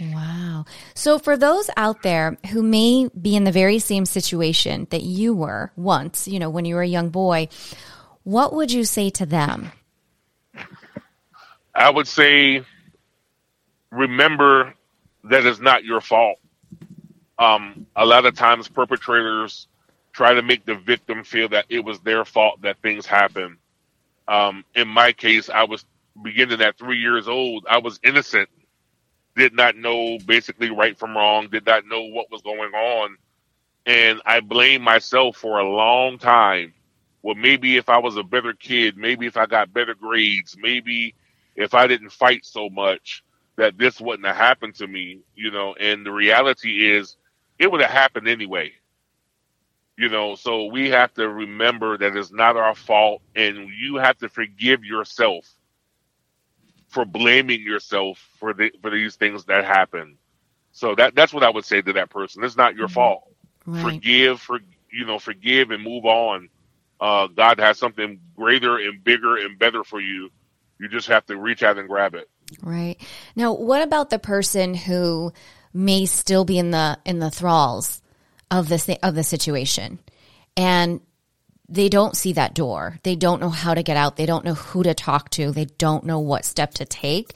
Wow. 0.00 0.64
So, 0.94 1.18
for 1.18 1.36
those 1.36 1.70
out 1.76 2.02
there 2.02 2.36
who 2.50 2.62
may 2.62 3.08
be 3.20 3.36
in 3.36 3.44
the 3.44 3.52
very 3.52 3.78
same 3.78 4.06
situation 4.06 4.88
that 4.90 5.02
you 5.02 5.34
were 5.34 5.70
once, 5.76 6.26
you 6.26 6.38
know, 6.38 6.50
when 6.50 6.64
you 6.64 6.74
were 6.74 6.82
a 6.82 6.88
young 6.88 7.10
boy, 7.10 7.48
what 8.24 8.54
would 8.54 8.72
you 8.72 8.84
say 8.84 9.10
to 9.10 9.26
them? 9.26 9.70
I 11.74 11.90
would 11.90 12.08
say, 12.08 12.64
remember 13.90 14.74
that 15.24 15.44
it's 15.46 15.60
not 15.60 15.84
your 15.84 16.00
fault. 16.00 16.38
Um, 17.38 17.86
a 17.94 18.06
lot 18.06 18.26
of 18.26 18.36
times, 18.36 18.68
perpetrators 18.68 19.68
try 20.12 20.34
to 20.34 20.42
make 20.42 20.64
the 20.64 20.76
victim 20.76 21.24
feel 21.24 21.48
that 21.50 21.66
it 21.68 21.84
was 21.84 22.00
their 22.00 22.24
fault 22.24 22.62
that 22.62 22.78
things 22.80 23.06
happen. 23.06 23.58
Um, 24.28 24.64
in 24.74 24.88
my 24.88 25.12
case, 25.12 25.50
I 25.50 25.64
was 25.64 25.84
beginning 26.22 26.62
at 26.62 26.78
three 26.78 26.98
years 27.00 27.28
old. 27.28 27.66
I 27.70 27.78
was 27.78 28.00
innocent, 28.04 28.48
did 29.36 29.54
not 29.54 29.76
know 29.76 30.18
basically 30.26 30.70
right 30.70 30.98
from 30.98 31.16
wrong, 31.16 31.48
did 31.50 31.66
not 31.66 31.86
know 31.86 32.02
what 32.04 32.30
was 32.30 32.42
going 32.42 32.72
on. 32.74 33.16
And 33.86 34.22
I 34.26 34.40
blamed 34.40 34.84
myself 34.84 35.36
for 35.38 35.58
a 35.60 35.68
long 35.70 36.18
time. 36.18 36.74
Well, 37.22 37.36
maybe 37.36 37.76
if 37.76 37.88
I 37.88 37.98
was 37.98 38.16
a 38.16 38.22
better 38.24 38.54
kid, 38.54 38.96
maybe 38.96 39.26
if 39.26 39.36
I 39.36 39.46
got 39.46 39.72
better 39.74 39.94
grades, 39.94 40.56
maybe 40.58 41.14
if 41.56 41.74
I 41.74 41.86
didn't 41.88 42.10
fight 42.12 42.44
so 42.44 42.70
much. 42.70 43.24
that 43.56 43.78
this 43.78 44.00
wouldn't 44.00 44.26
have 44.26 44.36
happened 44.36 44.76
to 44.76 44.88
me, 44.88 45.20
you 45.36 45.52
know, 45.52 45.74
and 45.80 46.06
the 46.06 46.12
reality 46.12 46.92
is 46.96 47.16
it 47.60 47.72
would 47.72 47.82
have 47.82 47.90
happened 47.92 48.28
anyway. 48.28 48.72
You 49.96 50.08
know, 50.08 50.34
so 50.34 50.64
we 50.66 50.90
have 50.90 51.14
to 51.14 51.28
remember 51.28 51.96
that 51.96 52.16
it's 52.16 52.32
not 52.32 52.56
our 52.56 52.74
fault 52.74 53.22
and 53.36 53.68
you 53.68 53.96
have 53.96 54.18
to 54.18 54.28
forgive 54.28 54.84
yourself 54.84 55.48
for 56.88 57.04
blaming 57.04 57.62
yourself 57.62 58.18
for 58.38 58.52
the 58.54 58.72
for 58.80 58.90
these 58.90 59.16
things 59.16 59.44
that 59.44 59.64
happen. 59.64 60.16
So 60.72 60.94
that 60.96 61.14
that's 61.14 61.32
what 61.32 61.44
I 61.44 61.50
would 61.50 61.64
say 61.64 61.80
to 61.82 61.92
that 61.94 62.10
person. 62.10 62.42
It's 62.42 62.56
not 62.56 62.74
your 62.74 62.86
mm-hmm. 62.86 62.94
fault. 62.94 63.30
Right. 63.66 63.94
Forgive, 63.94 64.40
for 64.40 64.60
you 64.90 65.06
know, 65.06 65.18
forgive 65.18 65.70
and 65.70 65.82
move 65.82 66.04
on. 66.04 66.48
Uh, 67.00 67.26
God 67.28 67.60
has 67.60 67.78
something 67.78 68.20
greater 68.36 68.78
and 68.78 69.02
bigger 69.02 69.36
and 69.36 69.58
better 69.58 69.84
for 69.84 70.00
you. 70.00 70.30
You 70.78 70.88
just 70.88 71.08
have 71.08 71.26
to 71.26 71.36
reach 71.36 71.62
out 71.62 71.78
and 71.78 71.88
grab 71.88 72.14
it. 72.14 72.28
Right. 72.62 72.96
Now, 73.36 73.52
what 73.52 73.82
about 73.82 74.10
the 74.10 74.18
person 74.18 74.74
who 74.74 75.32
may 75.72 76.06
still 76.06 76.44
be 76.44 76.58
in 76.58 76.70
the 76.70 76.98
in 77.04 77.18
the 77.18 77.30
thralls 77.30 78.02
of 78.58 78.68
this 78.68 78.88
of 79.02 79.14
the 79.14 79.24
situation 79.24 79.98
and 80.56 81.00
they 81.68 81.88
don't 81.88 82.16
see 82.16 82.34
that 82.34 82.54
door. 82.54 82.98
They 83.02 83.16
don't 83.16 83.40
know 83.40 83.48
how 83.48 83.74
to 83.74 83.82
get 83.82 83.96
out. 83.96 84.16
They 84.16 84.26
don't 84.26 84.44
know 84.44 84.54
who 84.54 84.82
to 84.82 84.94
talk 84.94 85.30
to. 85.30 85.50
They 85.50 85.64
don't 85.64 86.04
know 86.04 86.20
what 86.20 86.44
step 86.44 86.74
to 86.74 86.84
take. 86.84 87.32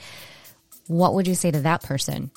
What 0.86 1.14
would 1.14 1.26
you 1.26 1.34
say 1.34 1.50
to 1.50 1.60
that 1.60 1.82
person? 1.82 2.30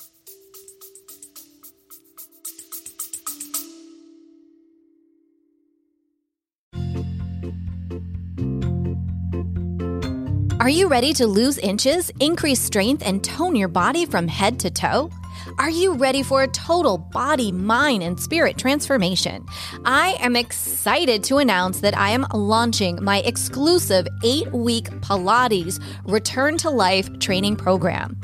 Are 10.60 10.68
you 10.68 10.86
ready 10.86 11.12
to 11.14 11.26
lose 11.26 11.58
inches, 11.58 12.10
increase 12.20 12.60
strength, 12.60 13.02
and 13.04 13.22
tone 13.22 13.56
your 13.56 13.68
body 13.68 14.06
from 14.06 14.28
head 14.28 14.60
to 14.60 14.70
toe? 14.70 15.10
Are 15.58 15.70
you 15.70 15.94
ready 15.94 16.22
for 16.22 16.42
a 16.42 16.48
total 16.48 16.98
body, 16.98 17.52
mind, 17.52 18.02
and 18.02 18.18
spirit 18.18 18.56
transformation? 18.56 19.44
I 19.84 20.16
am 20.20 20.36
excited 20.36 21.22
to 21.24 21.38
announce 21.38 21.80
that 21.80 21.96
I 21.96 22.10
am 22.10 22.26
launching 22.32 23.02
my 23.02 23.20
exclusive 23.20 24.06
eight 24.24 24.50
week 24.52 24.86
Pilates 25.00 25.82
Return 26.04 26.56
to 26.58 26.70
Life 26.70 27.18
training 27.18 27.56
program. 27.56 28.20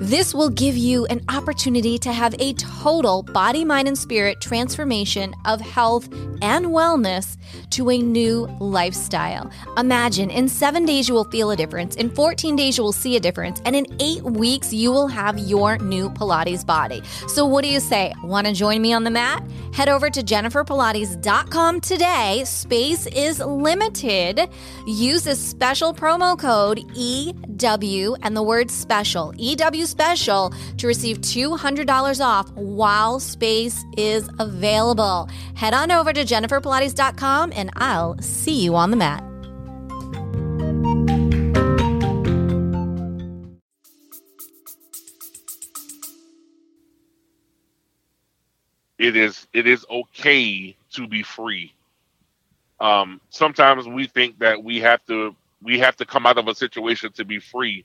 This 0.00 0.34
will 0.34 0.48
give 0.48 0.78
you 0.78 1.04
an 1.06 1.20
opportunity 1.28 1.98
to 1.98 2.10
have 2.10 2.34
a 2.38 2.54
total 2.54 3.22
body, 3.22 3.66
mind, 3.66 3.86
and 3.86 3.98
spirit 3.98 4.40
transformation 4.40 5.34
of 5.44 5.60
health 5.60 6.08
and 6.40 6.68
wellness 6.68 7.36
to 7.72 7.90
a 7.90 7.98
new 7.98 8.46
lifestyle. 8.60 9.50
Imagine 9.76 10.30
in 10.30 10.48
seven 10.48 10.86
days 10.86 11.06
you 11.06 11.12
will 11.14 11.24
feel 11.24 11.50
a 11.50 11.56
difference, 11.56 11.96
in 11.96 12.08
14 12.08 12.56
days 12.56 12.78
you 12.78 12.84
will 12.84 12.92
see 12.92 13.16
a 13.16 13.20
difference, 13.20 13.60
and 13.66 13.76
in 13.76 13.86
eight 14.00 14.22
weeks 14.22 14.72
you 14.72 14.90
will 14.90 15.06
have 15.06 15.38
your 15.38 15.76
new 15.76 16.08
Pilates 16.08 16.64
body. 16.64 17.02
So, 17.28 17.44
what 17.44 17.62
do 17.62 17.68
you 17.68 17.78
say? 17.78 18.14
Want 18.24 18.46
to 18.46 18.54
join 18.54 18.80
me 18.80 18.94
on 18.94 19.04
the 19.04 19.10
mat? 19.10 19.44
Head 19.74 19.90
over 19.90 20.08
to 20.08 20.22
jenniferpilates.com 20.22 21.82
today. 21.82 22.44
Space 22.46 23.06
is 23.08 23.40
limited. 23.40 24.48
Use 24.86 25.26
a 25.26 25.36
special 25.36 25.92
promo 25.92 26.38
code 26.38 26.80
EW 26.96 28.16
and 28.22 28.34
the 28.34 28.42
word 28.42 28.70
special, 28.70 29.34
EW 29.36 29.86
special, 29.90 30.54
to 30.78 30.86
receive 30.86 31.18
$200 31.18 32.24
off 32.24 32.50
while 32.52 33.20
space 33.20 33.84
is 33.96 34.30
available. 34.38 35.28
Head 35.54 35.74
on 35.74 35.90
over 35.90 36.12
to 36.12 36.24
jenniferpilates.com 36.24 37.52
and 37.54 37.70
I'll 37.76 38.16
see 38.22 38.62
you 38.62 38.76
on 38.76 38.90
the 38.90 38.96
mat. 38.96 39.24
it 49.00 49.16
is 49.16 49.48
it 49.54 49.66
is 49.66 49.84
okay 49.90 50.76
to 50.92 51.08
be 51.08 51.22
free. 51.22 51.72
Um, 52.80 53.20
sometimes 53.30 53.88
we 53.88 54.06
think 54.06 54.38
that 54.38 54.62
we 54.62 54.78
have 54.80 55.04
to 55.06 55.34
we 55.62 55.78
have 55.78 55.96
to 55.96 56.04
come 56.04 56.26
out 56.26 56.38
of 56.38 56.48
a 56.48 56.54
situation 56.54 57.10
to 57.12 57.24
be 57.24 57.38
free, 57.38 57.84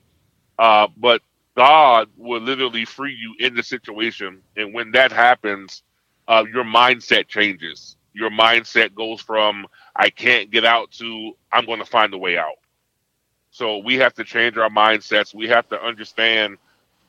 uh, 0.60 0.88
but 0.98 1.22
God 1.58 2.10
will 2.18 2.42
literally 2.42 2.86
free 2.86 3.14
you 3.16 3.36
in 3.46 3.56
the 3.56 3.64
situation, 3.64 4.42
and 4.58 4.74
when 4.74 4.92
that 4.94 5.12
happens, 5.12 5.84
uh, 6.28 6.46
your 6.54 6.66
mindset 6.66 7.28
changes. 7.28 7.98
Your 8.14 8.32
mindset 8.32 8.96
goes 8.96 9.22
from 9.22 9.68
"I 9.96 10.10
can't 10.12 10.52
get 10.52 10.66
out" 10.66 10.92
to 10.94 11.34
"I'm 11.52 11.66
going 11.66 11.80
to 11.80 11.86
find 11.86 12.14
a 12.14 12.20
way 12.20 12.38
out." 12.38 12.56
So 13.52 13.80
we 13.80 13.96
have 13.98 14.16
to 14.16 14.26
change 14.26 14.58
our 14.58 14.70
mindsets. 14.70 15.34
We 15.36 15.48
have 15.50 15.70
to 15.70 15.82
understand 15.82 16.58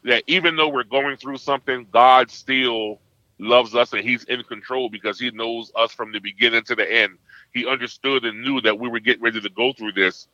that 0.04 0.24
even 0.28 0.56
though 0.56 0.70
we're 0.70 0.84
going 0.84 1.18
through 1.18 1.38
something, 1.38 1.88
God 1.92 2.30
still 2.32 3.00
loves 3.40 3.76
us 3.76 3.94
and 3.94 4.02
he's 4.04 4.24
in 4.26 4.44
control 4.44 4.90
because 4.90 5.20
he 5.20 5.32
knows 5.32 5.72
us 5.76 5.92
from 5.92 6.12
the 6.12 6.20
beginning 6.20 6.64
to 6.64 6.76
the 6.76 6.90
end. 6.90 7.18
He 7.54 7.66
understood 7.66 8.26
and 8.26 8.42
knew 8.42 8.62
that 8.62 8.80
we 8.80 8.90
were 8.90 9.00
getting 9.00 9.22
ready 9.24 9.42
to 9.42 9.50
go 9.50 9.74
through 9.74 9.94
this. 9.94 10.28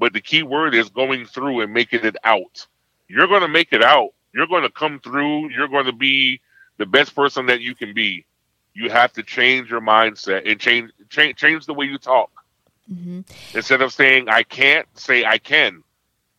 But 0.00 0.14
the 0.14 0.22
key 0.22 0.44
word 0.44 0.74
is 0.74 0.90
going 0.90 1.26
through 1.26 1.62
and 1.62 1.74
making 1.74 2.06
it 2.06 2.16
out. 2.24 2.66
You're 3.08 3.26
going 3.26 3.42
to 3.42 3.48
make 3.48 3.72
it 3.72 3.82
out. 3.82 4.10
You're 4.34 4.46
going 4.46 4.62
to 4.62 4.70
come 4.70 5.00
through. 5.00 5.50
You're 5.50 5.68
going 5.68 5.86
to 5.86 5.92
be 5.92 6.40
the 6.76 6.86
best 6.86 7.14
person 7.14 7.46
that 7.46 7.60
you 7.60 7.74
can 7.74 7.94
be. 7.94 8.24
You 8.74 8.90
have 8.90 9.12
to 9.14 9.22
change 9.22 9.70
your 9.70 9.80
mindset 9.80 10.50
and 10.50 10.60
change 10.60 10.90
change 11.08 11.38
change 11.38 11.64
the 11.64 11.72
way 11.72 11.86
you 11.86 11.96
talk. 11.96 12.30
Mm-hmm. 12.92 13.20
Instead 13.54 13.80
of 13.80 13.92
saying 13.92 14.28
I 14.28 14.42
can't, 14.42 14.86
say 14.98 15.24
I 15.24 15.38
can. 15.38 15.82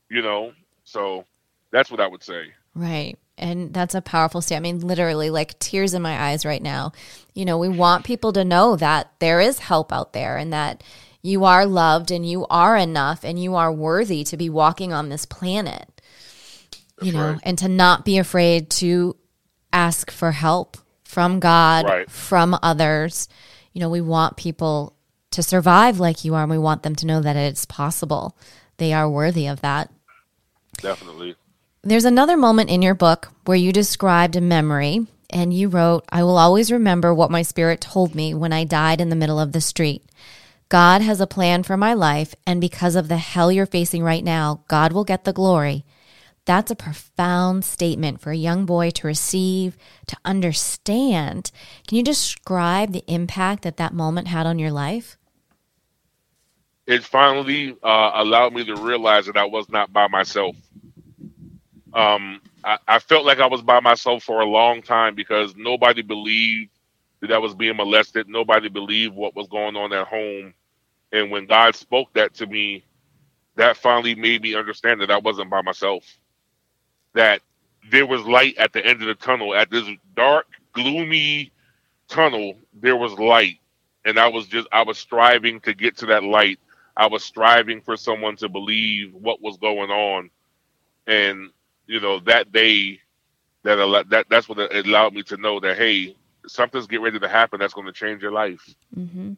You 0.09 0.21
know, 0.21 0.53
so 0.83 1.25
that's 1.71 1.89
what 1.89 1.99
I 1.99 2.07
would 2.07 2.23
say. 2.23 2.53
Right. 2.75 3.17
And 3.39 3.73
that's 3.73 3.95
a 3.95 4.01
powerful 4.01 4.41
statement. 4.41 4.65
I 4.65 4.77
mean, 4.77 4.87
literally, 4.87 5.29
like 5.29 5.57
tears 5.59 5.93
in 5.93 6.01
my 6.01 6.17
eyes 6.29 6.45
right 6.45 6.61
now. 6.61 6.91
You 7.33 7.45
know, 7.45 7.57
we 7.57 7.69
want 7.69 8.05
people 8.05 8.33
to 8.33 8.45
know 8.45 8.75
that 8.75 9.11
there 9.19 9.41
is 9.41 9.59
help 9.59 9.91
out 9.91 10.13
there 10.13 10.37
and 10.37 10.53
that 10.53 10.83
you 11.21 11.43
are 11.43 11.65
loved 11.65 12.09
and 12.09 12.27
you 12.27 12.47
are 12.47 12.77
enough 12.77 13.23
and 13.23 13.41
you 13.41 13.55
are 13.55 13.71
worthy 13.71 14.23
to 14.23 14.37
be 14.37 14.49
walking 14.49 14.93
on 14.93 15.09
this 15.09 15.25
planet. 15.25 15.96
That's 16.97 17.07
you 17.07 17.13
know, 17.13 17.31
right. 17.31 17.39
and 17.43 17.57
to 17.59 17.67
not 17.67 18.05
be 18.05 18.17
afraid 18.17 18.69
to 18.71 19.15
ask 19.71 20.11
for 20.11 20.31
help 20.31 20.77
from 21.03 21.39
God, 21.39 21.85
right. 21.85 22.09
from 22.09 22.57
others. 22.61 23.29
You 23.73 23.81
know, 23.81 23.89
we 23.89 24.01
want 24.01 24.37
people 24.37 24.95
to 25.31 25.43
survive 25.43 25.99
like 25.99 26.25
you 26.25 26.35
are, 26.35 26.43
and 26.43 26.51
we 26.51 26.57
want 26.57 26.83
them 26.83 26.95
to 26.95 27.05
know 27.05 27.21
that 27.21 27.35
it's 27.35 27.65
possible. 27.65 28.37
They 28.77 28.93
are 28.93 29.09
worthy 29.09 29.47
of 29.47 29.61
that. 29.61 29.91
Definitely. 30.81 31.35
There's 31.83 32.05
another 32.05 32.37
moment 32.37 32.69
in 32.69 32.81
your 32.81 32.95
book 32.95 33.31
where 33.45 33.57
you 33.57 33.71
described 33.71 34.35
a 34.35 34.41
memory 34.41 35.07
and 35.29 35.53
you 35.53 35.67
wrote, 35.67 36.05
I 36.09 36.23
will 36.23 36.37
always 36.37 36.71
remember 36.71 37.13
what 37.13 37.31
my 37.31 37.41
spirit 37.41 37.81
told 37.81 38.15
me 38.15 38.33
when 38.33 38.53
I 38.53 38.63
died 38.63 39.01
in 39.01 39.09
the 39.09 39.15
middle 39.15 39.39
of 39.39 39.51
the 39.51 39.61
street. 39.61 40.03
God 40.69 41.01
has 41.01 41.21
a 41.21 41.27
plan 41.27 41.63
for 41.63 41.77
my 41.77 41.93
life, 41.93 42.35
and 42.45 42.59
because 42.59 42.95
of 42.95 43.07
the 43.07 43.17
hell 43.17 43.51
you're 43.51 43.65
facing 43.65 44.03
right 44.03 44.23
now, 44.23 44.63
God 44.67 44.91
will 44.91 45.05
get 45.05 45.23
the 45.23 45.33
glory. 45.33 45.85
That's 46.47 46.71
a 46.71 46.75
profound 46.77 47.65
statement 47.65 48.21
for 48.21 48.31
a 48.31 48.35
young 48.35 48.65
boy 48.65 48.89
to 48.91 49.05
receive, 49.05 49.77
to 50.07 50.15
understand. 50.23 51.51
Can 51.85 51.97
you 51.97 52.03
describe 52.03 52.93
the 52.93 53.03
impact 53.05 53.63
that 53.63 53.75
that 53.75 53.93
moment 53.93 54.29
had 54.29 54.47
on 54.47 54.57
your 54.57 54.71
life? 54.71 55.17
It 56.85 57.03
finally 57.03 57.75
uh, 57.83 58.11
allowed 58.15 58.53
me 58.53 58.63
to 58.63 58.77
realize 58.77 59.25
that 59.25 59.35
I 59.35 59.43
was 59.43 59.67
not 59.67 59.91
by 59.91 60.07
myself. 60.07 60.55
Um, 61.93 62.39
I, 62.63 62.77
I, 62.87 62.99
felt 62.99 63.25
like 63.25 63.39
I 63.39 63.47
was 63.47 63.61
by 63.61 63.81
myself 63.81 64.23
for 64.23 64.39
a 64.39 64.45
long 64.45 64.81
time 64.81 65.15
because 65.15 65.53
nobody 65.57 66.01
believed 66.01 66.69
that 67.19 67.33
I 67.33 67.39
was 67.39 67.55
being 67.55 67.75
molested. 67.75 68.29
Nobody 68.29 68.69
believed 68.69 69.15
what 69.15 69.35
was 69.35 69.49
going 69.49 69.75
on 69.75 69.91
at 69.91 70.07
home. 70.07 70.53
And 71.11 71.29
when 71.29 71.45
God 71.45 71.75
spoke 71.75 72.13
that 72.13 72.35
to 72.35 72.47
me, 72.47 72.85
that 73.55 73.75
finally 73.75 74.15
made 74.15 74.43
me 74.43 74.55
understand 74.55 75.01
that 75.01 75.11
I 75.11 75.17
wasn't 75.17 75.49
by 75.49 75.61
myself. 75.61 76.05
That 77.17 77.41
there 77.91 78.05
was 78.05 78.21
light 78.23 78.57
at 78.57 78.73
the 78.73 78.85
end 78.85 79.01
of 79.01 79.07
the 79.07 79.15
tunnel. 79.15 79.55
At 79.55 79.69
this 79.69 79.87
dark, 80.15 80.47
gloomy 80.73 81.51
tunnel, 82.07 82.53
there 82.73 82.95
was 82.95 83.13
light. 83.13 83.59
And 84.05 84.17
I 84.17 84.27
was 84.27 84.47
just, 84.47 84.67
I 84.71 84.83
was 84.83 84.97
striving 84.97 85.59
to 85.61 85.73
get 85.73 85.97
to 85.97 86.05
that 86.07 86.23
light. 86.23 86.59
I 86.95 87.07
was 87.07 87.23
striving 87.23 87.81
for 87.81 87.97
someone 87.97 88.35
to 88.37 88.49
believe 88.49 89.13
what 89.13 89.41
was 89.41 89.57
going 89.57 89.91
on. 89.91 90.29
And 91.05 91.51
you 91.87 91.99
know, 91.99 92.19
that 92.21 92.51
day 92.51 92.99
that 93.63 94.05
that 94.09 94.25
that's 94.29 94.49
what 94.49 94.59
it 94.59 94.85
allowed 94.85 95.13
me 95.13 95.23
to 95.23 95.37
know 95.37 95.59
that 95.59 95.77
hey, 95.77 96.15
something's 96.47 96.87
getting 96.87 97.03
ready 97.03 97.19
to 97.19 97.27
happen 97.27 97.59
that's 97.59 97.73
going 97.73 97.87
to 97.87 97.93
change 97.93 98.21
your 98.21 98.31
life. 98.31 98.75
Mm-hmm. 98.97 99.33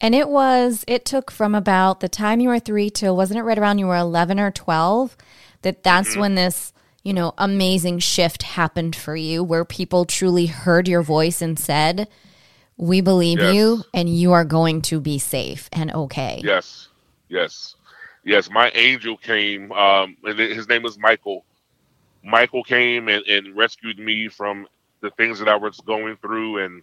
And 0.00 0.14
it 0.14 0.28
was 0.28 0.84
it 0.86 1.04
took 1.04 1.30
from 1.30 1.54
about 1.54 2.00
the 2.00 2.08
time 2.08 2.40
you 2.40 2.48
were 2.48 2.58
three 2.58 2.90
to 2.90 3.14
wasn't 3.14 3.38
it 3.38 3.42
right 3.42 3.58
around 3.58 3.78
you 3.78 3.86
were 3.86 3.96
eleven 3.96 4.38
or 4.38 4.50
twelve 4.50 5.16
that 5.62 5.82
that's 5.82 6.10
mm-hmm. 6.10 6.20
when 6.20 6.34
this 6.34 6.73
you 7.04 7.12
know 7.12 7.32
amazing 7.38 7.98
shift 7.98 8.42
happened 8.42 8.96
for 8.96 9.14
you 9.14 9.44
where 9.44 9.64
people 9.64 10.04
truly 10.04 10.46
heard 10.46 10.88
your 10.88 11.02
voice 11.02 11.40
and 11.40 11.58
said 11.58 12.08
we 12.76 13.00
believe 13.00 13.38
yes. 13.38 13.54
you 13.54 13.84
and 13.94 14.08
you 14.08 14.32
are 14.32 14.44
going 14.44 14.82
to 14.82 14.98
be 15.00 15.18
safe 15.18 15.68
and 15.72 15.92
okay 15.92 16.40
yes 16.42 16.88
yes 17.28 17.76
yes 18.24 18.50
my 18.50 18.70
angel 18.70 19.16
came 19.16 19.70
um 19.72 20.16
and 20.24 20.38
his 20.38 20.68
name 20.68 20.82
was 20.82 20.98
michael 20.98 21.44
Michael 22.24 22.64
came 22.64 23.08
and, 23.08 23.24
and 23.26 23.54
rescued 23.54 23.98
me 23.98 24.28
from 24.28 24.66
the 25.00 25.10
things 25.10 25.38
that 25.38 25.48
I 25.48 25.56
was 25.56 25.78
going 25.80 26.16
through. 26.16 26.64
And, 26.64 26.82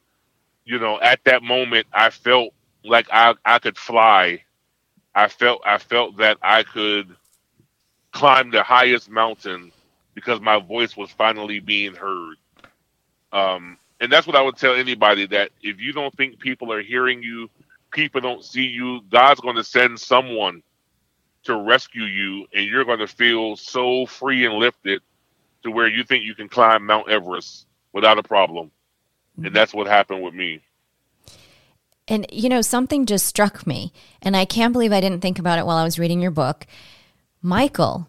you 0.66 0.78
know, 0.78 1.02
at 1.02 1.24
that 1.24 1.42
moment, 1.42 1.88
I 1.92 2.12
felt 2.12 2.54
like 2.86 3.08
I, 3.12 3.34
I 3.44 3.60
could 3.60 3.78
fly. 3.78 4.44
I 5.14 5.28
felt 5.28 5.62
I 5.66 5.78
felt 5.78 6.18
that 6.18 6.38
I 6.42 6.64
could 6.64 7.16
climb 8.14 8.52
the 8.52 8.64
highest 8.64 9.10
mountain 9.10 9.72
because 10.14 10.42
my 10.42 10.60
voice 10.60 10.96
was 10.98 11.10
finally 11.12 11.60
being 11.60 11.96
heard. 11.96 12.36
Um, 13.32 13.78
and 14.00 14.12
that's 14.12 14.28
what 14.28 14.36
I 14.36 14.42
would 14.42 14.58
tell 14.58 14.74
anybody 14.74 15.28
that 15.28 15.52
if 15.62 15.80
you 15.80 15.94
don't 15.94 16.16
think 16.16 16.40
people 16.40 16.72
are 16.74 16.82
hearing 16.82 17.22
you, 17.24 17.50
people 17.92 18.22
don't 18.22 18.44
see 18.44 18.66
you, 18.66 19.02
God's 19.10 19.42
going 19.42 19.56
to 19.56 19.64
send 19.64 20.00
someone 20.00 20.64
to 21.44 21.56
rescue 21.56 22.04
you, 22.04 22.46
and 22.54 22.66
you're 22.66 22.86
going 22.86 23.00
to 23.00 23.08
feel 23.08 23.56
so 23.56 24.06
free 24.06 24.46
and 24.46 24.56
lifted 24.56 25.02
to 25.64 25.72
where 25.72 25.88
you 25.88 26.04
think 26.04 26.24
you 26.24 26.36
can 26.36 26.50
climb 26.50 26.86
Mount 26.86 27.10
Everest 27.10 27.66
without 27.94 28.18
a 28.18 28.24
problem. 28.24 28.72
And 29.38 29.46
mm-hmm. 29.46 29.56
that's 29.56 29.74
what 29.74 29.88
happened 29.88 30.22
with 30.22 30.34
me. 30.34 30.62
And, 32.08 32.26
you 32.32 32.50
know, 32.50 32.62
something 32.62 33.06
just 33.06 33.26
struck 33.26 33.66
me, 33.66 33.94
and 34.22 34.36
I 34.36 34.46
can't 34.46 34.74
believe 34.74 34.92
I 34.92 35.02
didn't 35.02 35.22
think 35.22 35.40
about 35.40 35.60
it 35.60 35.66
while 35.66 35.78
I 35.78 35.84
was 35.84 35.98
reading 36.00 36.22
your 36.22 36.32
book. 36.32 36.68
Michael, 37.42 38.08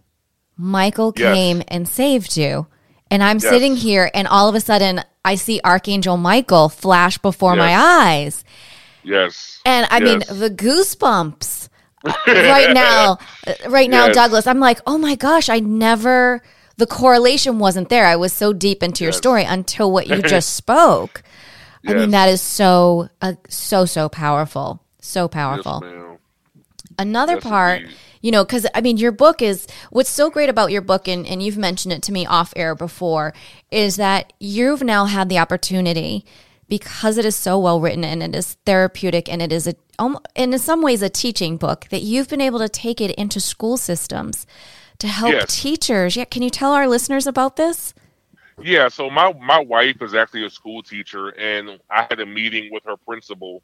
Michael 0.57 1.13
yes. 1.17 1.35
came 1.35 1.63
and 1.69 1.89
saved 1.89 2.37
you. 2.37 2.67
And 3.11 3.23
I'm 3.23 3.39
yes. 3.39 3.49
sitting 3.49 3.77
here, 3.77 4.11
and 4.15 4.27
all 4.27 4.49
of 4.49 4.55
a 4.55 4.61
sudden, 4.61 5.03
I 5.25 5.35
see 5.35 5.61
Archangel 5.63 6.17
Michael 6.17 6.69
flash 6.69 7.19
before 7.19 7.55
yes. 7.55 7.59
my 7.59 7.77
eyes. 7.77 8.45
Yes. 9.05 9.61
And 9.65 9.87
I 9.91 10.01
mean, 10.01 10.21
the 10.21 10.51
goosebumps 10.51 11.69
right 12.27 12.73
now, 12.73 13.19
right 13.69 13.91
now, 13.91 14.09
Douglas, 14.09 14.47
I'm 14.47 14.61
like, 14.61 14.81
oh 14.87 14.99
my 14.99 15.15
gosh, 15.15 15.49
I 15.49 15.61
never, 15.61 16.43
the 16.77 16.87
correlation 16.87 17.59
wasn't 17.59 17.89
there. 17.89 18.07
I 18.07 18.17
was 18.17 18.33
so 18.33 18.53
deep 18.53 18.83
into 18.83 19.05
your 19.05 19.13
story 19.13 19.45
until 19.45 19.93
what 19.93 20.07
you 20.07 20.23
just 20.23 20.55
spoke. 20.57 21.23
I 21.87 21.95
mean, 21.95 22.11
that 22.11 22.29
is 22.29 22.41
so, 22.41 23.09
uh, 23.21 23.35
so, 23.49 23.85
so 23.85 24.09
powerful. 24.09 24.81
So 25.01 25.27
powerful. 25.29 25.83
Another 26.99 27.41
part, 27.41 27.83
indeed. 27.83 27.97
You 28.23 28.31
know, 28.31 28.45
because 28.45 28.67
I 28.75 28.81
mean, 28.81 28.97
your 28.97 29.13
book 29.13 29.43
is 29.43 29.67
what's 29.91 30.09
so 30.09 30.31
great 30.31 30.49
about 30.49 30.71
your 30.71 30.81
book, 30.81 31.07
and, 31.07 31.27
and 31.27 31.43
you've 31.43 31.59
mentioned 31.59 31.93
it 31.93 32.03
to 32.05 32.13
me 32.13 32.25
off 32.25 32.55
air 32.57 32.75
before, 32.75 33.35
is 33.71 33.97
that 33.97 34.33
you've 34.41 34.83
now 34.83 35.05
had 35.05 35.29
the 35.29 35.39
opportunity 35.39 36.25
because 36.69 37.19
it 37.19 37.27
is 37.27 37.37
so 37.37 37.59
well 37.59 37.81
written 37.81 38.03
and 38.03 38.23
it 38.23 38.35
is 38.35 38.55
therapeutic 38.65 39.29
and 39.29 39.43
it 39.43 39.53
is 39.53 39.67
a, 39.67 39.75
in 40.35 40.57
some 40.59 40.81
ways 40.81 41.03
a 41.03 41.11
teaching 41.11 41.59
book 41.59 41.87
that 41.91 42.01
you've 42.01 42.29
been 42.29 42.41
able 42.41 42.59
to 42.61 42.69
take 42.69 42.99
it 42.99 43.11
into 43.17 43.41
school 43.41 43.77
systems 43.77 44.47
to 44.99 45.07
help 45.07 45.33
yes. 45.33 45.61
teachers. 45.61 46.17
Yeah, 46.17 46.25
can 46.25 46.43
you 46.43 46.49
tell 46.49 46.73
our 46.73 46.89
listeners 46.89 47.27
about 47.27 47.57
this? 47.57 47.93
Yeah, 48.63 48.89
so 48.89 49.11
my 49.11 49.33
my 49.33 49.59
wife 49.59 50.01
is 50.01 50.15
actually 50.15 50.47
a 50.47 50.51
school 50.51 50.83
teacher, 50.83 51.31
and 51.31 51.81
I 51.91 52.07
had 52.09 52.21
a 52.21 52.27
meeting 52.27 52.71
with 52.73 52.85
her 52.85 52.97
principal. 52.97 53.63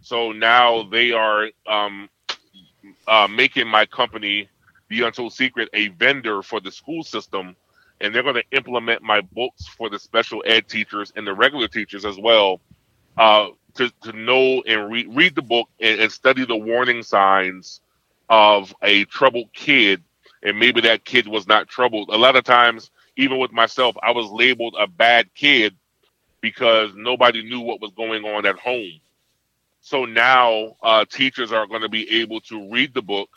So 0.00 0.32
now 0.32 0.84
they 0.84 1.12
are 1.12 1.50
um, 1.66 2.08
uh, 3.08 3.28
making 3.28 3.68
my 3.68 3.86
company, 3.86 4.50
The 4.90 5.02
Untold 5.02 5.34
Secret, 5.34 5.70
a 5.74 5.88
vendor 5.90 6.42
for 6.42 6.60
the 6.60 6.72
school 6.72 7.04
system, 7.04 7.56
and 8.00 8.14
they're 8.14 8.24
going 8.24 8.36
to 8.36 8.44
implement 8.52 9.02
my 9.02 9.22
books 9.22 9.66
for 9.68 9.90
the 9.90 9.98
special 9.98 10.44
ed 10.46 10.68
teachers 10.68 11.12
and 11.16 11.26
the 11.26 11.34
regular 11.34 11.68
teachers 11.68 12.06
as 12.06 12.18
well. 12.18 12.60
Uh, 13.18 13.48
to, 13.76 13.90
to 14.02 14.12
know 14.12 14.62
and 14.66 14.92
re- 14.92 15.06
read 15.08 15.36
the 15.36 15.42
book 15.42 15.68
and, 15.80 16.00
and 16.00 16.12
study 16.12 16.46
the 16.46 16.56
warning 16.56 17.02
signs 17.02 17.80
of 18.28 18.74
a 18.82 19.04
troubled 19.06 19.52
kid, 19.54 20.02
and 20.44 20.58
maybe 20.58 20.82
that 20.82 21.04
kid 21.04 21.28
was 21.28 21.48
not 21.48 21.68
troubled. 21.68 22.10
A 22.12 22.18
lot 22.18 22.36
of 22.36 22.44
times, 22.44 22.90
even 23.16 23.38
with 23.38 23.52
myself, 23.52 23.96
I 24.02 24.12
was 24.12 24.30
labeled 24.30 24.76
a 24.80 24.88
bad 24.88 25.34
kid 25.34 25.76
because 26.40 26.92
nobody 26.96 27.44
knew 27.44 27.60
what 27.60 27.80
was 27.80 27.92
going 27.92 28.24
on 28.24 28.46
at 28.46 28.58
home. 28.58 29.00
So 29.88 30.04
now 30.04 30.76
uh, 30.82 31.06
teachers 31.06 31.50
are 31.50 31.66
going 31.66 31.80
to 31.80 31.88
be 31.88 32.20
able 32.20 32.42
to 32.42 32.70
read 32.70 32.92
the 32.92 33.00
book, 33.00 33.30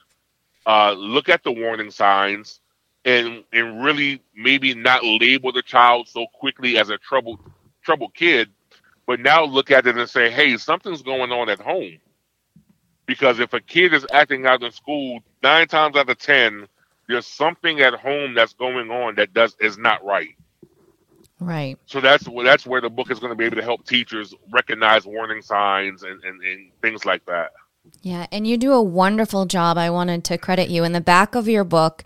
uh, 0.65 0.91
look 0.91 1.30
at 1.30 1.43
the 1.45 1.52
warning 1.54 1.91
signs, 1.91 2.60
and 3.06 3.45
and 3.54 3.82
really 3.82 4.21
maybe 4.36 4.73
not 4.73 5.02
label 5.06 5.54
the 5.54 5.62
child 5.62 6.10
so 6.10 6.25
quickly 6.34 6.78
as 6.78 6.89
a 6.89 6.97
troubled 6.97 7.39
troubled 7.84 8.13
kid, 8.15 8.49
but 9.08 9.21
now 9.21 9.45
look 9.45 9.71
at 9.71 9.88
it 9.88 9.97
and 9.97 10.10
say, 10.10 10.30
hey, 10.30 10.58
something's 10.58 11.02
going 11.02 11.32
on 11.32 11.47
at 11.47 11.62
home. 11.62 11.99
Because 13.06 13.39
if 13.39 13.54
a 13.54 13.62
kid 13.62 13.93
is 13.93 14.06
acting 14.12 14.45
out 14.45 14.62
in 14.62 14.73
school, 14.73 15.21
nine 15.41 15.69
times 15.69 15.95
out 15.95 16.10
of 16.10 16.17
ten, 16.17 16.67
there's 17.08 17.28
something 17.28 17.80
at 17.80 17.93
home 17.93 18.34
that's 18.34 18.56
going 18.56 18.91
on 18.91 19.15
that 19.15 19.34
does 19.34 19.56
is 19.62 19.78
not 19.78 20.04
right. 20.04 20.36
Right. 21.41 21.80
So 21.88 21.99
that's 21.99 22.27
that's 22.45 22.67
where 22.67 22.82
the 22.82 22.89
book 22.89 23.10
is 23.10 23.19
going 23.19 23.32
to 23.32 23.36
be 23.36 23.45
able 23.45 23.56
to 23.58 23.63
help 23.63 23.88
teachers 23.88 24.34
recognize 24.54 25.08
warning 25.08 25.41
signs 25.41 26.04
and, 26.04 26.23
and, 26.23 26.39
and 26.39 26.71
things 26.84 27.04
like 27.04 27.25
that. 27.25 27.51
Yeah, 28.04 28.27
and 28.32 28.45
you 28.45 28.58
do 28.58 28.73
a 28.73 28.82
wonderful 28.82 29.47
job. 29.47 29.75
I 29.75 29.89
wanted 29.89 30.23
to 30.25 30.38
credit 30.38 30.69
you. 30.69 30.84
In 30.84 30.91
the 30.91 31.01
back 31.01 31.34
of 31.34 31.47
your 31.47 31.63
book, 31.63 32.04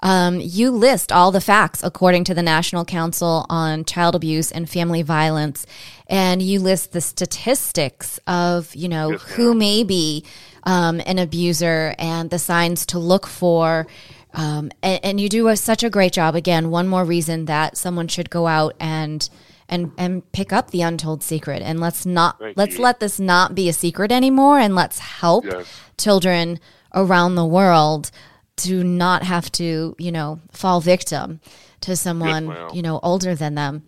um, 0.00 0.40
you 0.40 0.72
list 0.72 1.12
all 1.12 1.30
the 1.30 1.40
facts 1.40 1.84
according 1.84 2.24
to 2.24 2.34
the 2.34 2.42
National 2.42 2.84
Council 2.84 3.46
on 3.48 3.84
Child 3.84 4.16
Abuse 4.16 4.50
and 4.50 4.68
Family 4.68 5.02
Violence, 5.02 5.64
and 6.08 6.42
you 6.42 6.58
list 6.58 6.90
the 6.90 7.00
statistics 7.00 8.18
of 8.26 8.74
you 8.74 8.88
know 8.88 9.12
yes, 9.12 9.22
who 9.22 9.54
may 9.54 9.84
be 9.84 10.24
um, 10.64 11.00
an 11.06 11.18
abuser 11.18 11.94
and 11.98 12.30
the 12.30 12.38
signs 12.38 12.86
to 12.86 12.98
look 12.98 13.26
for. 13.26 13.86
Um, 14.34 14.70
and, 14.82 15.00
and, 15.04 15.20
you 15.20 15.28
do 15.28 15.48
a, 15.48 15.56
such 15.56 15.82
a 15.82 15.90
great 15.90 16.12
job. 16.12 16.34
Again, 16.34 16.70
one 16.70 16.88
more 16.88 17.04
reason 17.04 17.44
that 17.46 17.76
someone 17.76 18.08
should 18.08 18.30
go 18.30 18.46
out 18.46 18.74
and 18.80 19.28
and 19.68 19.92
and 19.98 20.30
pick 20.32 20.52
up 20.52 20.70
the 20.70 20.82
untold 20.82 21.22
secret. 21.22 21.62
And 21.62 21.80
let's 21.80 22.06
not 22.06 22.38
Thank 22.38 22.56
let's 22.56 22.76
you. 22.76 22.82
let 22.82 23.00
this 23.00 23.20
not 23.20 23.54
be 23.54 23.68
a 23.68 23.72
secret 23.72 24.10
anymore. 24.10 24.58
And 24.58 24.74
let's 24.74 24.98
help 24.98 25.44
yes. 25.44 25.66
children 25.98 26.60
around 26.94 27.34
the 27.34 27.44
world 27.44 28.10
to 28.56 28.84
not 28.84 29.22
have 29.22 29.50
to, 29.52 29.94
you 29.98 30.12
know, 30.12 30.40
fall 30.50 30.80
victim 30.80 31.40
to 31.80 31.96
someone, 31.96 32.48
yes, 32.48 32.74
you 32.74 32.82
know, 32.82 33.00
older 33.02 33.34
than 33.34 33.54
them. 33.54 33.82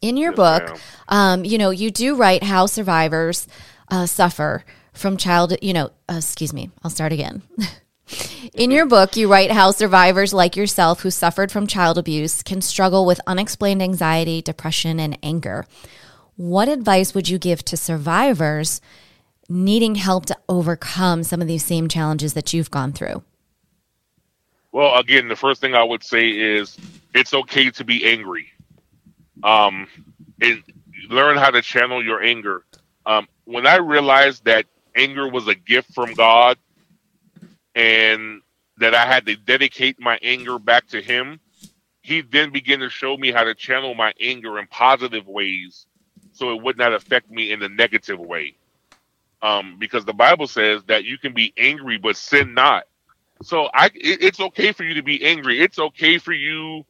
In 0.00 0.16
your 0.16 0.32
yes, 0.32 0.36
book, 0.36 0.80
um, 1.08 1.44
you 1.44 1.58
know, 1.58 1.70
you 1.70 1.90
do 1.90 2.16
write 2.16 2.42
how 2.42 2.66
survivors 2.66 3.46
uh, 3.88 4.06
suffer 4.06 4.64
from 4.92 5.16
child, 5.16 5.54
you 5.62 5.72
know, 5.72 5.90
uh, 6.08 6.16
excuse 6.16 6.52
me, 6.52 6.70
I'll 6.82 6.90
start 6.90 7.12
again. 7.12 7.42
In 8.54 8.70
your 8.70 8.86
book, 8.86 9.16
you 9.16 9.30
write 9.30 9.50
how 9.50 9.70
survivors 9.70 10.34
like 10.34 10.56
yourself 10.56 11.00
who 11.00 11.10
suffered 11.10 11.50
from 11.50 11.66
child 11.66 11.96
abuse 11.96 12.42
can 12.42 12.60
struggle 12.60 13.06
with 13.06 13.20
unexplained 13.26 13.82
anxiety, 13.82 14.42
depression, 14.42 15.00
and 15.00 15.18
anger. 15.22 15.64
What 16.36 16.68
advice 16.68 17.14
would 17.14 17.28
you 17.28 17.38
give 17.38 17.64
to 17.66 17.76
survivors 17.76 18.80
needing 19.48 19.94
help 19.94 20.26
to 20.26 20.36
overcome 20.48 21.22
some 21.22 21.40
of 21.40 21.48
these 21.48 21.64
same 21.64 21.88
challenges 21.88 22.34
that 22.34 22.52
you've 22.52 22.70
gone 22.70 22.92
through? 22.92 23.22
Well, 24.72 24.98
again, 24.98 25.28
the 25.28 25.36
first 25.36 25.60
thing 25.60 25.74
I 25.74 25.82
would 25.82 26.02
say 26.02 26.28
is 26.30 26.76
it's 27.14 27.34
okay 27.34 27.70
to 27.70 27.84
be 27.84 28.06
angry. 28.06 28.48
Um, 29.42 29.86
and 30.40 30.62
learn 31.08 31.36
how 31.36 31.50
to 31.50 31.62
channel 31.62 32.02
your 32.02 32.22
anger. 32.22 32.64
Um, 33.06 33.28
when 33.44 33.66
I 33.66 33.76
realized 33.76 34.44
that 34.44 34.66
anger 34.96 35.28
was 35.28 35.48
a 35.48 35.54
gift 35.54 35.94
from 35.94 36.14
God 36.14 36.58
and 37.74 38.42
that 38.78 38.94
I 38.94 39.06
had 39.06 39.26
to 39.26 39.36
dedicate 39.36 40.00
my 40.00 40.18
anger 40.22 40.58
back 40.58 40.88
to 40.88 41.02
Him, 41.02 41.40
He 42.02 42.22
then 42.22 42.52
began 42.52 42.80
to 42.80 42.90
show 42.90 43.16
me 43.16 43.32
how 43.32 43.44
to 43.44 43.54
channel 43.54 43.94
my 43.94 44.12
anger 44.20 44.58
in 44.58 44.66
positive 44.68 45.26
ways 45.28 45.86
so 46.32 46.54
it 46.54 46.62
would 46.62 46.78
not 46.78 46.94
affect 46.94 47.30
me 47.30 47.52
in 47.52 47.62
a 47.62 47.68
negative 47.68 48.20
way. 48.20 48.56
Um, 49.42 49.76
because 49.78 50.04
the 50.04 50.14
Bible 50.14 50.46
says 50.46 50.82
that 50.84 51.04
you 51.04 51.18
can 51.18 51.34
be 51.34 51.52
angry 51.56 51.98
but 51.98 52.16
sin 52.16 52.54
not. 52.54 52.84
So 53.42 53.68
I, 53.74 53.86
it, 53.86 54.22
it's 54.22 54.40
okay 54.40 54.72
for 54.72 54.84
you 54.84 54.94
to 54.94 55.02
be 55.02 55.24
angry. 55.24 55.60
It's 55.60 55.78
okay 55.78 56.18
for 56.18 56.32
you 56.32 56.84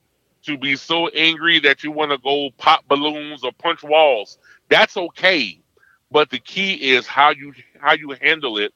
to 0.45 0.59
be 0.59 0.77
so 0.77 1.09
angry 1.09 1.61
that 1.61 1.85
you 1.85 1.93
want 1.93 2.13
to 2.13 2.19
go 2.19 2.51
pop 2.59 2.87
balloons 2.89 3.45
or 3.45 3.53
punch 3.53 3.83
walls. 3.83 4.39
That's 4.69 4.97
okay. 4.97 5.62
But 6.13 6.31
the 6.31 6.41
key 6.41 6.75
is 6.93 7.09
how 7.09 7.31
you 7.33 7.55
how 7.81 7.95
you 7.95 8.17
handle 8.23 8.59
it 8.59 8.73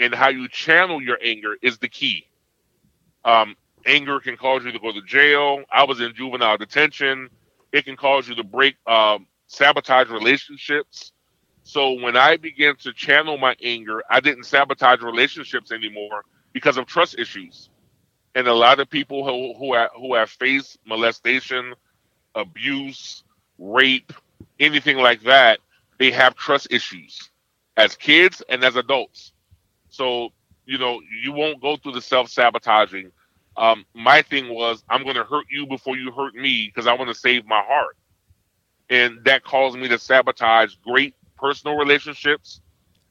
and 0.00 0.14
how 0.14 0.30
you 0.30 0.48
channel 0.48 1.02
your 1.02 1.18
anger 1.24 1.56
is 1.62 1.78
the 1.78 1.88
key. 1.88 2.26
Um, 3.24 3.56
anger 3.86 4.20
can 4.20 4.36
cause 4.36 4.64
you 4.64 4.72
to 4.72 4.80
go 4.80 4.92
to 4.92 5.02
jail. 5.02 5.64
I 5.72 5.84
was 5.84 6.00
in 6.00 6.14
juvenile 6.14 6.58
detention. 6.58 7.30
It 7.72 7.86
can 7.86 7.96
cause 7.96 8.28
you 8.28 8.36
to 8.36 8.44
break, 8.44 8.76
um, 8.88 9.26
sabotage 9.48 10.08
relationships. 10.10 11.12
So 11.64 11.94
when 11.94 12.16
I 12.16 12.36
began 12.38 12.76
to 12.78 12.92
channel 12.94 13.38
my 13.38 13.56
anger, 13.62 14.02
I 14.10 14.20
didn't 14.20 14.44
sabotage 14.44 15.02
relationships 15.02 15.72
anymore 15.72 16.24
because 16.52 16.78
of 16.78 16.86
trust 16.86 17.18
issues. 17.18 17.70
And 18.34 18.48
a 18.48 18.54
lot 18.54 18.80
of 18.80 18.90
people 18.90 19.24
who 19.24 19.54
who 19.58 19.74
have, 19.74 19.90
who 19.96 20.14
have 20.14 20.30
faced 20.30 20.78
molestation, 20.86 21.74
abuse, 22.36 23.24
rape, 23.58 24.12
anything 24.60 24.98
like 24.98 25.22
that, 25.24 25.60
they 26.02 26.10
have 26.10 26.34
trust 26.34 26.66
issues 26.72 27.30
as 27.76 27.94
kids 27.94 28.42
and 28.48 28.64
as 28.64 28.74
adults. 28.74 29.30
So, 29.88 30.30
you 30.66 30.76
know, 30.76 31.00
you 31.22 31.30
won't 31.30 31.62
go 31.62 31.76
through 31.76 31.92
the 31.92 32.00
self 32.00 32.28
sabotaging. 32.28 33.12
Um, 33.56 33.84
my 33.94 34.22
thing 34.22 34.52
was, 34.52 34.82
I'm 34.88 35.04
going 35.04 35.14
to 35.14 35.22
hurt 35.22 35.46
you 35.48 35.64
before 35.64 35.96
you 35.96 36.10
hurt 36.10 36.34
me 36.34 36.66
because 36.66 36.88
I 36.88 36.94
want 36.94 37.08
to 37.10 37.14
save 37.14 37.46
my 37.46 37.62
heart. 37.62 37.96
And 38.90 39.24
that 39.26 39.44
caused 39.44 39.78
me 39.78 39.86
to 39.86 39.98
sabotage 39.98 40.74
great 40.84 41.14
personal 41.36 41.76
relationships, 41.76 42.60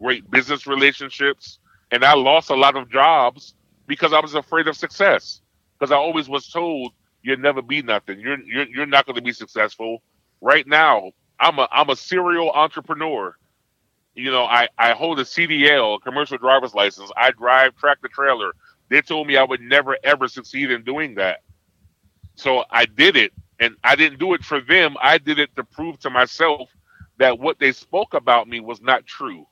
great 0.02 0.30
business 0.30 0.68
relationships. 0.68 1.60
And 1.92 2.04
I 2.04 2.14
lost 2.16 2.50
a 2.50 2.56
lot 2.56 2.76
of 2.76 2.90
jobs 2.90 3.56
because 3.88 4.12
I 4.12 4.20
was 4.20 4.36
afraid 4.36 4.68
of 4.68 4.76
success. 4.76 5.40
Because 5.80 5.94
I 5.94 5.96
always 5.96 6.28
was 6.28 6.50
told, 6.50 6.92
you'll 7.22 7.40
never 7.40 7.62
be 7.62 7.84
nothing. 7.84 8.20
You're, 8.20 8.42
you're, 8.42 8.68
you're 8.68 8.86
not 8.86 9.06
going 9.06 9.16
to 9.16 9.22
be 9.22 9.32
successful. 9.32 10.04
Right 10.42 10.68
now, 10.68 11.12
I'm 11.42 11.58
a, 11.60 11.68
I'm 11.72 11.90
a 11.90 11.96
serial 11.96 12.52
entrepreneur. 12.52 13.36
You 14.14 14.32
know, 14.32 14.44
I, 14.44 14.68
I 14.78 14.92
hold 14.92 15.20
a 15.20 15.24
CDL, 15.24 15.96
a 15.96 16.00
commercial 16.00 16.38
driver's 16.38 16.74
license. 16.76 17.12
I 17.18 17.32
drive 17.32 17.76
tractor 17.78 18.08
trailer. 18.08 18.54
They 18.90 19.02
told 19.02 19.28
me 19.28 19.38
I 19.38 19.44
would 19.44 19.62
never 19.62 19.98
ever 20.04 20.28
succeed 20.28 20.70
in 20.70 20.84
doing 20.84 21.16
that. 21.16 21.42
So 22.36 22.64
I 22.70 22.86
did 22.86 23.18
it, 23.18 23.34
and 23.60 23.76
I 23.84 23.96
didn't 23.96 24.20
do 24.20 24.34
it 24.34 24.44
for 24.44 24.62
them. 24.62 24.96
I 25.02 25.18
did 25.18 25.40
it 25.40 25.56
to 25.56 25.64
prove 25.64 26.00
to 26.00 26.10
myself 26.10 26.70
that 27.18 27.40
what 27.40 27.60
they 27.60 27.72
spoke 27.72 28.14
about 28.14 28.48
me 28.48 28.60
was 28.60 28.82
not 28.82 29.06
true. 29.06 29.48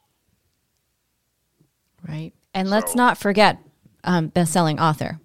Right. 2.07 2.33
And 2.53 2.69
let's 2.69 2.95
not 2.95 3.17
forget 3.17 3.59
um, 4.03 4.27
best-selling 4.27 4.79
author. 4.79 5.19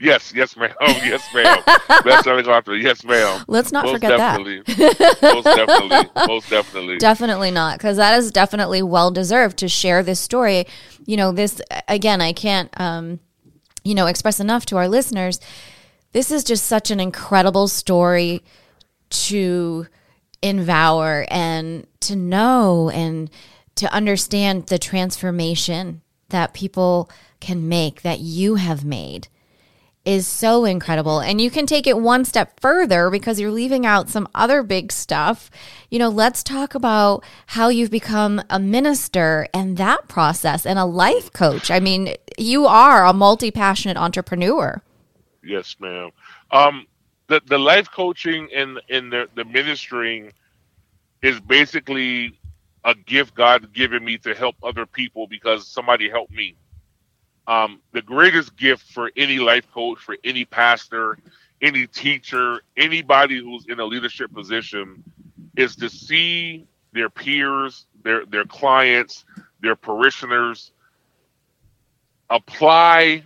Yes, 0.00 0.32
yes, 0.34 0.56
ma'am. 0.56 0.72
Oh, 0.80 1.00
yes, 1.02 1.26
ma'am. 1.34 1.60
Best-selling 2.04 2.46
author. 2.46 2.76
Yes, 2.76 3.04
ma'am. 3.04 3.44
Let's 3.48 3.72
not 3.72 3.84
Most 3.84 3.94
forget 3.94 4.16
definitely. 4.16 4.62
that. 4.62 5.18
Most 5.22 5.44
definitely. 5.44 6.10
Most 6.28 6.50
definitely. 6.50 6.98
Definitely 6.98 7.50
not, 7.50 7.78
because 7.78 7.96
that 7.96 8.16
is 8.18 8.30
definitely 8.30 8.80
well 8.82 9.10
deserved 9.10 9.58
to 9.58 9.68
share 9.68 10.02
this 10.04 10.20
story. 10.20 10.66
You 11.04 11.16
know, 11.16 11.32
this 11.32 11.60
again, 11.88 12.20
I 12.20 12.32
can't, 12.32 12.70
um, 12.80 13.18
you 13.82 13.94
know, 13.94 14.06
express 14.06 14.38
enough 14.38 14.66
to 14.66 14.76
our 14.76 14.86
listeners. 14.88 15.40
This 16.12 16.30
is 16.30 16.44
just 16.44 16.66
such 16.66 16.90
an 16.90 17.00
incredible 17.00 17.66
story 17.66 18.42
to 19.10 19.86
envour 20.42 21.26
and 21.28 21.86
to 22.00 22.14
know 22.14 22.90
and 22.90 23.30
to 23.76 23.92
understand 23.92 24.66
the 24.66 24.78
transformation 24.78 26.02
that 26.28 26.54
people 26.54 27.10
can 27.40 27.68
make 27.68 28.02
that 28.02 28.20
you 28.20 28.56
have 28.56 28.84
made 28.84 29.28
is 30.08 30.26
so 30.26 30.64
incredible. 30.64 31.20
And 31.20 31.38
you 31.38 31.50
can 31.50 31.66
take 31.66 31.86
it 31.86 31.98
one 31.98 32.24
step 32.24 32.58
further 32.60 33.10
because 33.10 33.38
you're 33.38 33.50
leaving 33.50 33.84
out 33.84 34.08
some 34.08 34.26
other 34.34 34.62
big 34.62 34.90
stuff. 34.90 35.50
You 35.90 35.98
know, 35.98 36.08
let's 36.08 36.42
talk 36.42 36.74
about 36.74 37.22
how 37.48 37.68
you've 37.68 37.90
become 37.90 38.40
a 38.48 38.58
minister 38.58 39.48
and 39.52 39.76
that 39.76 40.08
process 40.08 40.64
and 40.64 40.78
a 40.78 40.86
life 40.86 41.30
coach. 41.34 41.70
I 41.70 41.78
mean, 41.78 42.14
you 42.38 42.64
are 42.66 43.04
a 43.04 43.12
multi 43.12 43.50
passionate 43.50 43.98
entrepreneur. 43.98 44.80
Yes, 45.44 45.76
ma'am. 45.78 46.10
Um, 46.52 46.86
the 47.26 47.42
the 47.44 47.58
life 47.58 47.90
coaching 47.90 48.48
and 48.54 48.80
and 48.88 49.12
the 49.12 49.28
the 49.34 49.44
ministering 49.44 50.32
is 51.20 51.38
basically 51.38 52.38
a 52.84 52.94
gift 52.94 53.34
God 53.34 53.74
given 53.74 54.02
me 54.02 54.16
to 54.18 54.34
help 54.34 54.56
other 54.62 54.86
people 54.86 55.26
because 55.26 55.68
somebody 55.68 56.08
helped 56.08 56.32
me. 56.32 56.56
Um, 57.48 57.80
the 57.92 58.02
greatest 58.02 58.56
gift 58.56 58.92
for 58.92 59.10
any 59.16 59.38
life 59.38 59.66
coach, 59.72 59.98
for 59.98 60.18
any 60.22 60.44
pastor, 60.44 61.18
any 61.62 61.86
teacher, 61.86 62.60
anybody 62.76 63.40
who's 63.40 63.66
in 63.68 63.80
a 63.80 63.86
leadership 63.86 64.32
position, 64.34 65.02
is 65.56 65.74
to 65.76 65.88
see 65.88 66.66
their 66.92 67.08
peers, 67.08 67.86
their 68.04 68.26
their 68.26 68.44
clients, 68.44 69.24
their 69.60 69.76
parishioners 69.76 70.72
apply 72.30 73.24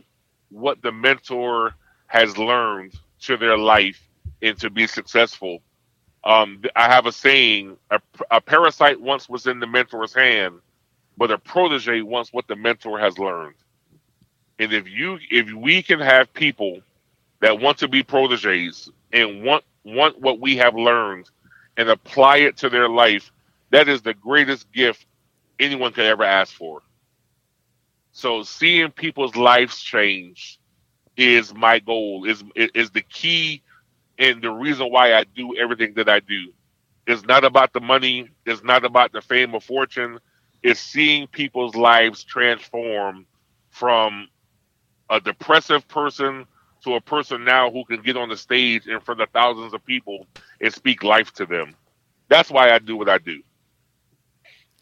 what 0.50 0.80
the 0.82 0.92
mentor 0.92 1.74
has 2.06 2.38
learned 2.38 2.94
to 3.22 3.36
their 3.36 3.58
life 3.58 4.08
and 4.40 4.56
to 4.60 4.70
be 4.70 4.86
successful. 4.86 5.60
Um, 6.22 6.62
I 6.76 6.88
have 6.88 7.06
a 7.06 7.12
saying: 7.12 7.76
a, 7.90 8.00
a 8.30 8.40
parasite 8.40 9.00
once 9.00 9.28
was 9.28 9.48
in 9.48 9.58
the 9.58 9.66
mentor's 9.66 10.14
hand, 10.14 10.60
but 11.18 11.32
a 11.32 11.38
protege 11.38 12.02
wants 12.02 12.32
what 12.32 12.46
the 12.46 12.56
mentor 12.56 13.00
has 13.00 13.18
learned. 13.18 13.56
And 14.62 14.72
if 14.74 14.88
you, 14.88 15.18
if 15.30 15.52
we 15.52 15.82
can 15.82 16.00
have 16.00 16.34
people 16.34 16.82
that 17.42 17.60
want 17.60 17.78
to 17.80 17.88
be 17.88 18.04
proteges 18.04 18.90
and 19.12 19.44
want 19.44 19.64
want 19.84 20.20
what 20.20 20.40
we 20.40 20.58
have 20.58 20.76
learned 20.76 21.30
and 21.78 21.90
apply 21.90 22.38
it 22.38 22.58
to 22.58 22.70
their 22.70 22.88
life, 22.88 23.32
that 23.72 23.88
is 23.88 24.02
the 24.02 24.14
greatest 24.14 24.72
gift 24.72 25.06
anyone 25.60 25.92
could 25.92 26.06
ever 26.06 26.24
ask 26.24 26.54
for. 26.54 26.82
So 28.12 28.44
seeing 28.44 28.90
people's 28.92 29.36
lives 29.36 29.80
change 29.80 30.60
is 31.16 31.54
my 31.54 31.80
goal. 31.80 32.26
is 32.26 32.44
is 32.74 32.90
the 32.92 33.02
key 33.02 33.62
and 34.18 34.42
the 34.42 34.50
reason 34.50 34.88
why 34.90 35.14
I 35.14 35.24
do 35.24 35.56
everything 35.56 35.94
that 35.96 36.08
I 36.08 36.20
do. 36.20 36.52
It's 37.06 37.24
not 37.26 37.44
about 37.44 37.74
the 37.74 37.80
money. 37.80 38.30
It's 38.46 38.64
not 38.64 38.84
about 38.84 39.12
the 39.12 39.22
fame 39.22 39.54
or 39.54 39.60
fortune. 39.60 40.20
It's 40.62 40.80
seeing 40.80 41.28
people's 41.28 41.76
lives 41.76 42.24
transform 42.24 43.26
from 43.70 44.28
a 45.12 45.20
depressive 45.20 45.86
person 45.86 46.46
to 46.82 46.94
a 46.94 47.00
person 47.00 47.44
now 47.44 47.70
who 47.70 47.84
can 47.84 48.00
get 48.00 48.16
on 48.16 48.30
the 48.30 48.36
stage 48.36 48.86
in 48.86 48.98
front 49.00 49.20
of 49.20 49.28
thousands 49.30 49.74
of 49.74 49.84
people 49.84 50.26
and 50.60 50.72
speak 50.72 51.04
life 51.04 51.32
to 51.34 51.46
them. 51.46 51.76
That's 52.28 52.50
why 52.50 52.72
I 52.72 52.78
do 52.78 52.96
what 52.96 53.08
I 53.08 53.18
do. 53.18 53.42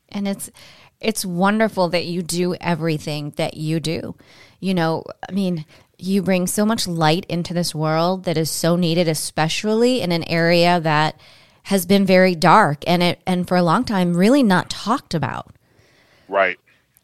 And 0.08 0.26
it's 0.26 0.50
it's 1.00 1.24
wonderful 1.24 1.88
that 1.88 2.04
you 2.04 2.22
do 2.22 2.54
everything 2.54 3.32
that 3.36 3.56
you 3.56 3.80
do. 3.80 4.14
You 4.60 4.74
know, 4.74 5.04
I 5.28 5.32
mean, 5.32 5.64
you 5.98 6.22
bring 6.22 6.46
so 6.46 6.64
much 6.64 6.86
light 6.86 7.26
into 7.28 7.52
this 7.52 7.74
world 7.74 8.24
that 8.24 8.36
is 8.36 8.50
so 8.50 8.76
needed, 8.76 9.08
especially 9.08 10.00
in 10.00 10.12
an 10.12 10.24
area 10.24 10.78
that 10.80 11.18
has 11.64 11.86
been 11.86 12.06
very 12.06 12.34
dark 12.34 12.84
and 12.86 13.02
it 13.02 13.20
and 13.26 13.48
for 13.48 13.56
a 13.56 13.62
long 13.62 13.84
time 13.84 14.16
really 14.16 14.42
not 14.42 14.70
talked 14.70 15.14
about. 15.14 15.54
Right, 16.28 16.58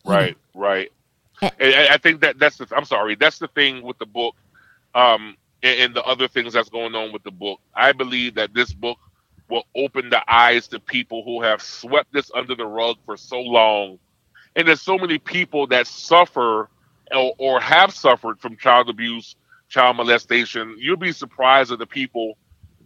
right, 0.04 0.36
right. 0.54 0.92
And 1.42 1.74
I 1.74 1.98
think 1.98 2.22
that 2.22 2.38
that's 2.38 2.58
the. 2.58 2.68
I'm 2.76 2.84
sorry. 2.86 3.16
That's 3.16 3.38
the 3.38 3.48
thing 3.48 3.82
with 3.82 3.98
the 3.98 4.06
book, 4.06 4.36
um, 4.94 5.36
and, 5.62 5.80
and 5.80 5.94
the 5.96 6.04
other 6.04 6.28
things 6.28 6.54
that's 6.54 6.70
going 6.70 6.94
on 6.94 7.12
with 7.12 7.22
the 7.24 7.32
book. 7.32 7.60
I 7.74 7.92
believe 7.92 8.36
that 8.36 8.54
this 8.54 8.72
book 8.72 8.98
will 9.50 9.64
open 9.76 10.10
the 10.10 10.22
eyes 10.32 10.68
to 10.68 10.80
people 10.80 11.24
who 11.24 11.42
have 11.42 11.62
swept 11.62 12.12
this 12.12 12.30
under 12.34 12.54
the 12.56 12.66
rug 12.66 12.96
for 13.06 13.16
so 13.16 13.40
long, 13.40 13.98
and 14.56 14.68
there's 14.68 14.82
so 14.82 14.98
many 14.98 15.18
people 15.18 15.66
that 15.68 15.86
suffer 15.86 16.70
or, 17.14 17.34
or 17.38 17.60
have 17.60 17.94
suffered 17.94 18.40
from 18.40 18.56
child 18.56 18.88
abuse, 18.90 19.36
child 19.68 19.96
molestation. 19.96 20.76
You'll 20.78 20.96
be 20.98 21.12
surprised 21.12 21.72
at 21.72 21.78
the 21.80 21.86
people 21.86 22.38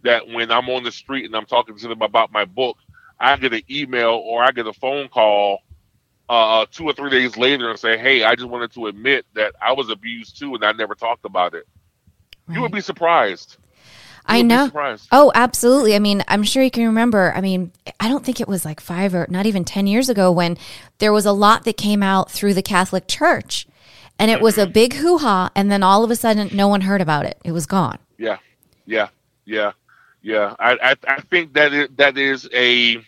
that 0.04 0.28
when 0.28 0.50
I'm 0.52 0.68
on 0.70 0.84
the 0.84 0.92
street 0.92 1.26
and 1.26 1.36
I'm 1.36 1.46
talking 1.46 1.76
to 1.76 1.88
them 1.88 2.02
about 2.02 2.32
my 2.32 2.44
book, 2.44 2.78
I 3.20 3.36
get 3.36 3.54
an 3.54 3.62
email 3.70 4.10
or 4.12 4.42
I 4.44 4.52
get 4.52 4.66
a 4.66 4.72
phone 4.74 5.08
call 5.08 5.60
uh, 6.30 6.66
two 6.70 6.84
or 6.84 6.92
three 6.92 7.10
days 7.10 7.36
later 7.36 7.68
and 7.68 7.78
say, 7.78 7.98
"Hey, 7.98 8.22
I 8.22 8.34
just 8.36 8.48
wanted 8.48 8.72
to 8.74 8.86
admit 8.86 9.26
that 9.34 9.54
I 9.60 9.72
was 9.72 9.90
abused 9.90 10.38
too, 10.38 10.54
and 10.54 10.64
I 10.64 10.72
never 10.72 10.94
talked 10.94 11.24
about 11.24 11.54
it." 11.54 11.66
Right. 12.46 12.54
You 12.54 12.62
would 12.62 12.72
be 12.72 12.80
surprised. 12.80 13.56
You 14.28 14.36
I 14.36 14.42
know. 14.42 14.70
Oh, 15.10 15.32
absolutely. 15.34 15.96
I 15.96 15.98
mean, 15.98 16.22
I'm 16.28 16.44
sure 16.44 16.62
you 16.62 16.70
can 16.70 16.86
remember. 16.86 17.32
I 17.34 17.40
mean, 17.40 17.72
I 17.98 18.08
don't 18.08 18.24
think 18.24 18.40
it 18.40 18.46
was 18.46 18.64
like 18.64 18.78
five 18.78 19.14
or 19.14 19.26
not 19.28 19.46
even 19.46 19.64
10 19.64 19.86
years 19.86 20.08
ago 20.08 20.30
when 20.30 20.56
there 20.98 21.12
was 21.12 21.26
a 21.26 21.32
lot 21.32 21.64
that 21.64 21.76
came 21.76 22.02
out 22.02 22.30
through 22.30 22.54
the 22.54 22.62
Catholic 22.62 23.08
Church 23.08 23.66
and 24.20 24.30
it 24.30 24.40
was 24.40 24.58
a 24.58 24.64
mm-hmm. 24.64 24.72
big 24.72 24.94
hoo 24.94 25.18
ha. 25.18 25.50
And 25.56 25.72
then 25.72 25.82
all 25.82 26.04
of 26.04 26.10
a 26.10 26.16
sudden, 26.16 26.54
no 26.54 26.68
one 26.68 26.82
heard 26.82 27.00
about 27.00 27.24
it. 27.24 27.38
It 27.44 27.52
was 27.52 27.66
gone. 27.66 27.98
Yeah. 28.18 28.36
Yeah. 28.84 29.08
Yeah. 29.46 29.72
Yeah. 30.22 30.54
I, 30.60 30.72
I, 30.82 30.96
I 31.08 31.20
think 31.22 31.54
that 31.54 31.72
is, 31.72 31.88
that 31.96 32.18
is 32.18 32.48
a, 32.52 32.98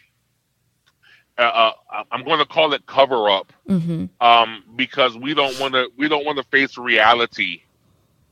uh, 1.39 1.73
uh, 1.93 2.05
I'm 2.11 2.25
going 2.25 2.39
to 2.39 2.47
call 2.47 2.73
it 2.75 2.87
cover 2.87 3.31
up 3.31 3.53
mm-hmm. 3.69 4.07
um, 4.21 4.65
because 4.77 5.17
we 5.17 5.35
don't 5.35 5.59
want 5.59 5.75
to 5.75 5.91
we 5.97 6.09
don't 6.09 6.25
want 6.25 6.39
to 6.39 6.45
face 6.45 6.77
reality, 6.77 7.63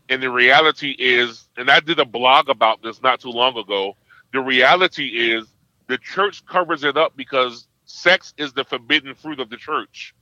and 0.08 0.22
the 0.22 0.30
reality 0.30 0.94
is, 0.98 1.48
and 1.56 1.70
I 1.70 1.80
did 1.80 1.98
a 1.98 2.04
blog 2.04 2.48
about 2.48 2.82
this 2.82 3.02
not 3.02 3.20
too 3.20 3.30
long 3.30 3.56
ago. 3.56 3.96
The 4.32 4.40
reality 4.40 5.32
is 5.32 5.46
the 5.88 5.98
church 5.98 6.44
covers 6.46 6.84
it 6.84 6.96
up 6.96 7.16
because 7.16 7.66
sex 7.84 8.34
is 8.36 8.52
the 8.52 8.64
forbidden 8.64 9.14
fruit 9.14 9.40
of 9.40 9.50
the 9.50 9.56
church. 9.56 10.14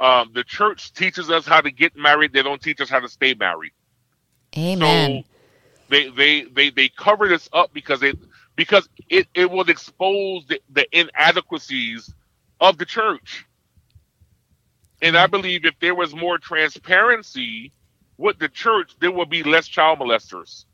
Um, 0.00 0.30
the 0.34 0.44
church 0.44 0.92
teaches 0.94 1.30
us 1.30 1.46
how 1.46 1.60
to 1.60 1.70
get 1.70 1.96
married; 1.96 2.32
they 2.32 2.42
don't 2.42 2.62
teach 2.62 2.80
us 2.80 2.88
how 2.88 3.00
to 3.00 3.08
stay 3.08 3.34
married. 3.34 3.72
Amen. 4.56 5.24
So 5.24 5.28
they 5.90 6.08
they 6.08 6.42
they 6.44 6.70
they 6.70 6.88
cover 6.88 7.28
this 7.28 7.48
up 7.52 7.72
because 7.74 8.00
they 8.00 8.14
because 8.56 8.88
it, 9.08 9.28
it 9.34 9.50
will 9.50 9.68
expose 9.70 10.46
the, 10.48 10.60
the 10.70 10.86
inadequacies 10.98 12.14
of 12.60 12.78
the 12.78 12.86
church. 12.86 13.46
And 15.02 15.16
I 15.16 15.28
believe 15.28 15.64
if 15.64 15.78
there 15.80 15.94
was 15.94 16.14
more 16.14 16.38
transparency 16.38 17.72
with 18.18 18.38
the 18.38 18.48
church, 18.48 18.96
there 19.00 19.12
would 19.12 19.30
be 19.30 19.42
less 19.44 19.68
child 19.68 20.00
molesters. 20.00 20.66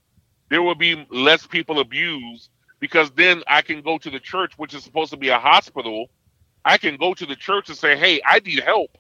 There 0.51 0.63
will 0.63 0.77
be 0.77 1.07
less 1.11 1.47
people 1.47 1.81
abused 1.81 2.51
because 2.81 3.11
then 3.13 3.43
I 3.49 3.63
can 3.63 3.83
go 3.83 3.99
to 3.99 4.11
the 4.11 4.21
church, 4.21 4.55
which 4.59 4.75
is 4.75 4.85
supposed 4.85 5.13
to 5.13 5.19
be 5.19 5.31
a 5.31 5.39
hospital. 5.39 6.09
I 6.65 6.79
can 6.79 6.97
go 6.97 7.15
to 7.15 7.27
the 7.27 7.37
church 7.37 7.69
and 7.71 7.79
say, 7.79 7.97
Hey, 7.97 8.21
I 8.27 8.41
need 8.41 8.61
help. 8.61 8.99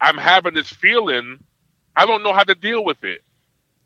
I'm 0.00 0.18
having 0.18 0.54
this 0.54 0.68
feeling. 0.70 1.40
I 1.96 2.06
don't 2.06 2.22
know 2.24 2.32
how 2.34 2.44
to 2.44 2.54
deal 2.54 2.84
with 2.84 3.04
it. 3.04 3.20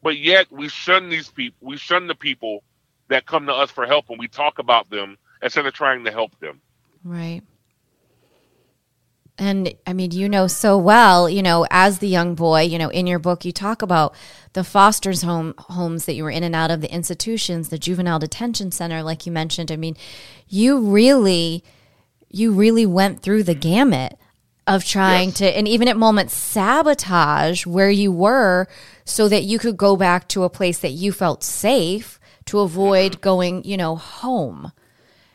but 0.03 0.19
yet 0.19 0.51
we 0.51 0.69
shun 0.69 1.09
these 1.09 1.29
people. 1.31 1.69
We 1.69 1.77
shun 1.77 2.07
the 2.07 2.15
people 2.15 2.63
that 3.09 3.27
come 3.27 3.47
to 3.47 3.53
us 3.53 3.71
for 3.71 3.87
help, 3.87 4.11
and 4.11 4.19
we 4.19 4.29
talk 4.29 4.59
about 4.59 4.91
them 4.91 5.19
instead 5.43 5.67
of 5.67 5.75
trying 5.75 6.05
to 6.05 6.11
help 6.11 6.39
them. 6.41 6.61
Right. 7.05 7.43
And 9.39 9.75
I 9.87 9.93
mean, 9.93 10.13
you 10.13 10.29
know 10.29 10.47
so 10.47 10.79
well, 10.79 11.29
you 11.29 11.43
know, 11.43 11.67
as 11.71 11.99
the 11.99 12.09
young 12.09 12.35
boy, 12.35 12.63
you 12.63 12.79
know, 12.79 12.89
in 12.89 13.07
your 13.07 13.19
book, 13.19 13.45
you 13.45 13.53
talk 13.53 13.83
about 13.83 14.15
the 14.55 14.65
foster's 14.65 15.23
home 15.23 15.55
homes 15.59 16.07
that 16.07 16.15
you 16.15 16.25
were 16.25 16.31
in 16.31 16.43
and 16.43 16.55
out 16.55 16.71
of, 16.71 16.81
the 16.81 16.93
institutions, 16.93 17.69
the 17.69 17.79
juvenile 17.79 18.19
detention 18.19 18.73
center, 18.73 19.03
like 19.03 19.27
you 19.27 19.33
mentioned. 19.33 19.71
I 19.71 19.77
mean, 19.77 19.95
you 20.49 20.79
really, 20.81 21.63
you 22.31 22.53
really 22.53 22.87
went 22.87 23.21
through 23.21 23.43
the 23.43 23.55
gamut 23.55 24.19
of 24.67 24.85
trying 24.85 25.29
yes. 25.29 25.39
to, 25.39 25.57
and 25.57 25.69
even 25.69 25.87
at 25.87 25.99
moments, 25.99 26.35
sabotage 26.35 27.67
where 27.67 27.91
you 27.91 28.11
were 28.11 28.67
so 29.05 29.29
that 29.29 29.45
you 29.45 29.59
could 29.59 29.77
go 29.77 29.97
back 29.97 30.29
to 30.29 30.45
a 30.45 30.51
place 30.51 30.79
that 30.79 30.91
you 30.91 31.13
felt 31.13 31.45
safe 31.45 32.19
to 32.47 32.61
avoid 32.61 33.13
mm-hmm. 33.13 33.21
going, 33.21 33.65
you 33.65 33.77
know, 33.77 33.97
home. 33.97 34.73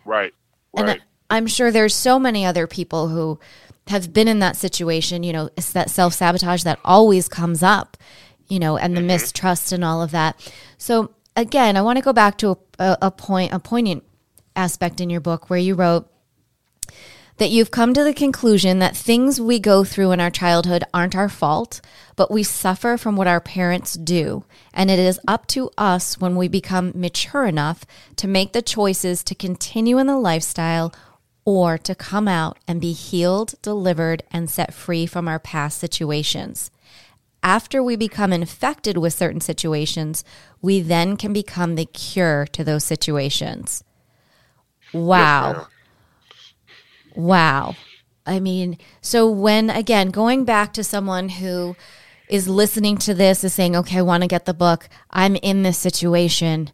Right. 0.06 0.34
Right. 0.74 0.90
And 0.90 1.02
I'm 1.30 1.48
sure 1.48 1.72
there's 1.72 1.96
so 1.96 2.20
many 2.20 2.46
other 2.46 2.68
people 2.68 3.08
who 3.10 3.40
have 3.88 4.14
been 4.14 4.28
in 4.28 4.40
that 4.40 4.56
situation, 4.56 5.24
you 5.24 5.34
know, 5.34 5.50
it's 5.58 5.72
that 5.74 5.90
self 5.90 6.14
sabotage 6.14 6.64
that 6.64 6.80
always 6.84 7.28
comes 7.28 7.64
up, 7.64 7.98
you 8.48 8.60
know, 8.60 8.78
and 8.78 8.96
the 8.96 9.00
mm-hmm. 9.00 9.08
mistrust 9.08 9.72
and 9.72 9.84
all 9.84 10.02
of 10.02 10.12
that. 10.12 10.52
So 10.78 11.14
again, 11.36 11.78
I 11.78 11.82
want 11.82 11.98
to 11.98 12.04
go 12.04 12.14
back 12.14 12.38
to 12.40 12.58
a, 12.80 12.98
a 13.02 13.12
point, 13.12 13.54
a 13.54 13.60
poignant 13.60 14.04
aspect 14.56 15.00
in 15.00 15.10
your 15.10 15.22
book 15.22 15.50
where 15.50 15.60
you 15.60 15.76
wrote 15.76 16.11
that 17.42 17.50
you've 17.50 17.72
come 17.72 17.92
to 17.92 18.04
the 18.04 18.14
conclusion 18.14 18.78
that 18.78 18.96
things 18.96 19.42
we 19.42 19.58
go 19.58 19.84
through 19.84 20.12
in 20.12 20.20
our 20.20 20.30
childhood 20.30 20.84
aren't 20.94 21.16
our 21.16 21.28
fault, 21.28 21.82
but 22.16 22.30
we 22.30 22.44
suffer 22.44 22.98
from 22.98 23.16
what 23.16 23.26
our 23.26 23.42
parents 23.42 23.96
do. 23.96 24.44
And 24.76 24.92
it 24.92 25.00
is 25.00 25.20
up 25.28 25.48
to 25.48 25.72
us 25.76 26.20
when 26.20 26.36
we 26.36 26.48
become 26.48 26.92
mature 26.94 27.48
enough 27.48 27.84
to 28.18 28.28
make 28.28 28.54
the 28.54 28.62
choices 28.62 29.24
to 29.24 29.34
continue 29.34 29.98
in 29.98 30.06
the 30.06 30.20
lifestyle 30.20 30.94
or 31.44 31.80
to 31.80 31.96
come 31.96 32.28
out 32.28 32.60
and 32.68 32.80
be 32.80 32.92
healed, 32.92 33.56
delivered, 33.64 34.22
and 34.30 34.48
set 34.48 34.72
free 34.72 35.08
from 35.08 35.28
our 35.28 35.40
past 35.40 35.80
situations. 35.80 36.70
After 37.42 37.82
we 37.82 37.96
become 37.96 38.32
infected 38.32 39.00
with 39.00 39.14
certain 39.14 39.42
situations, 39.42 40.24
we 40.62 40.80
then 40.80 41.18
can 41.18 41.34
become 41.34 41.74
the 41.74 41.86
cure 41.86 42.46
to 42.52 42.64
those 42.64 42.84
situations. 42.84 43.84
Wow. 44.94 45.54
Yes, 45.58 45.68
wow. 47.16 47.76
I 48.26 48.40
mean, 48.40 48.78
so 49.02 49.30
when, 49.30 49.70
again, 49.70 50.10
going 50.10 50.46
back 50.46 50.74
to 50.74 50.84
someone 50.84 51.30
who 51.30 51.76
is 52.30 52.48
listening 52.48 52.98
to 52.98 53.14
this, 53.14 53.44
is 53.44 53.54
saying, 53.54 53.76
okay, 53.76 53.98
I 53.98 54.04
want 54.04 54.24
to 54.24 54.28
get 54.28 54.46
the 54.46 54.54
book, 54.54 54.88
I'm 55.10 55.36
in 55.36 55.64
this 55.64 55.78
situation. 55.78 56.72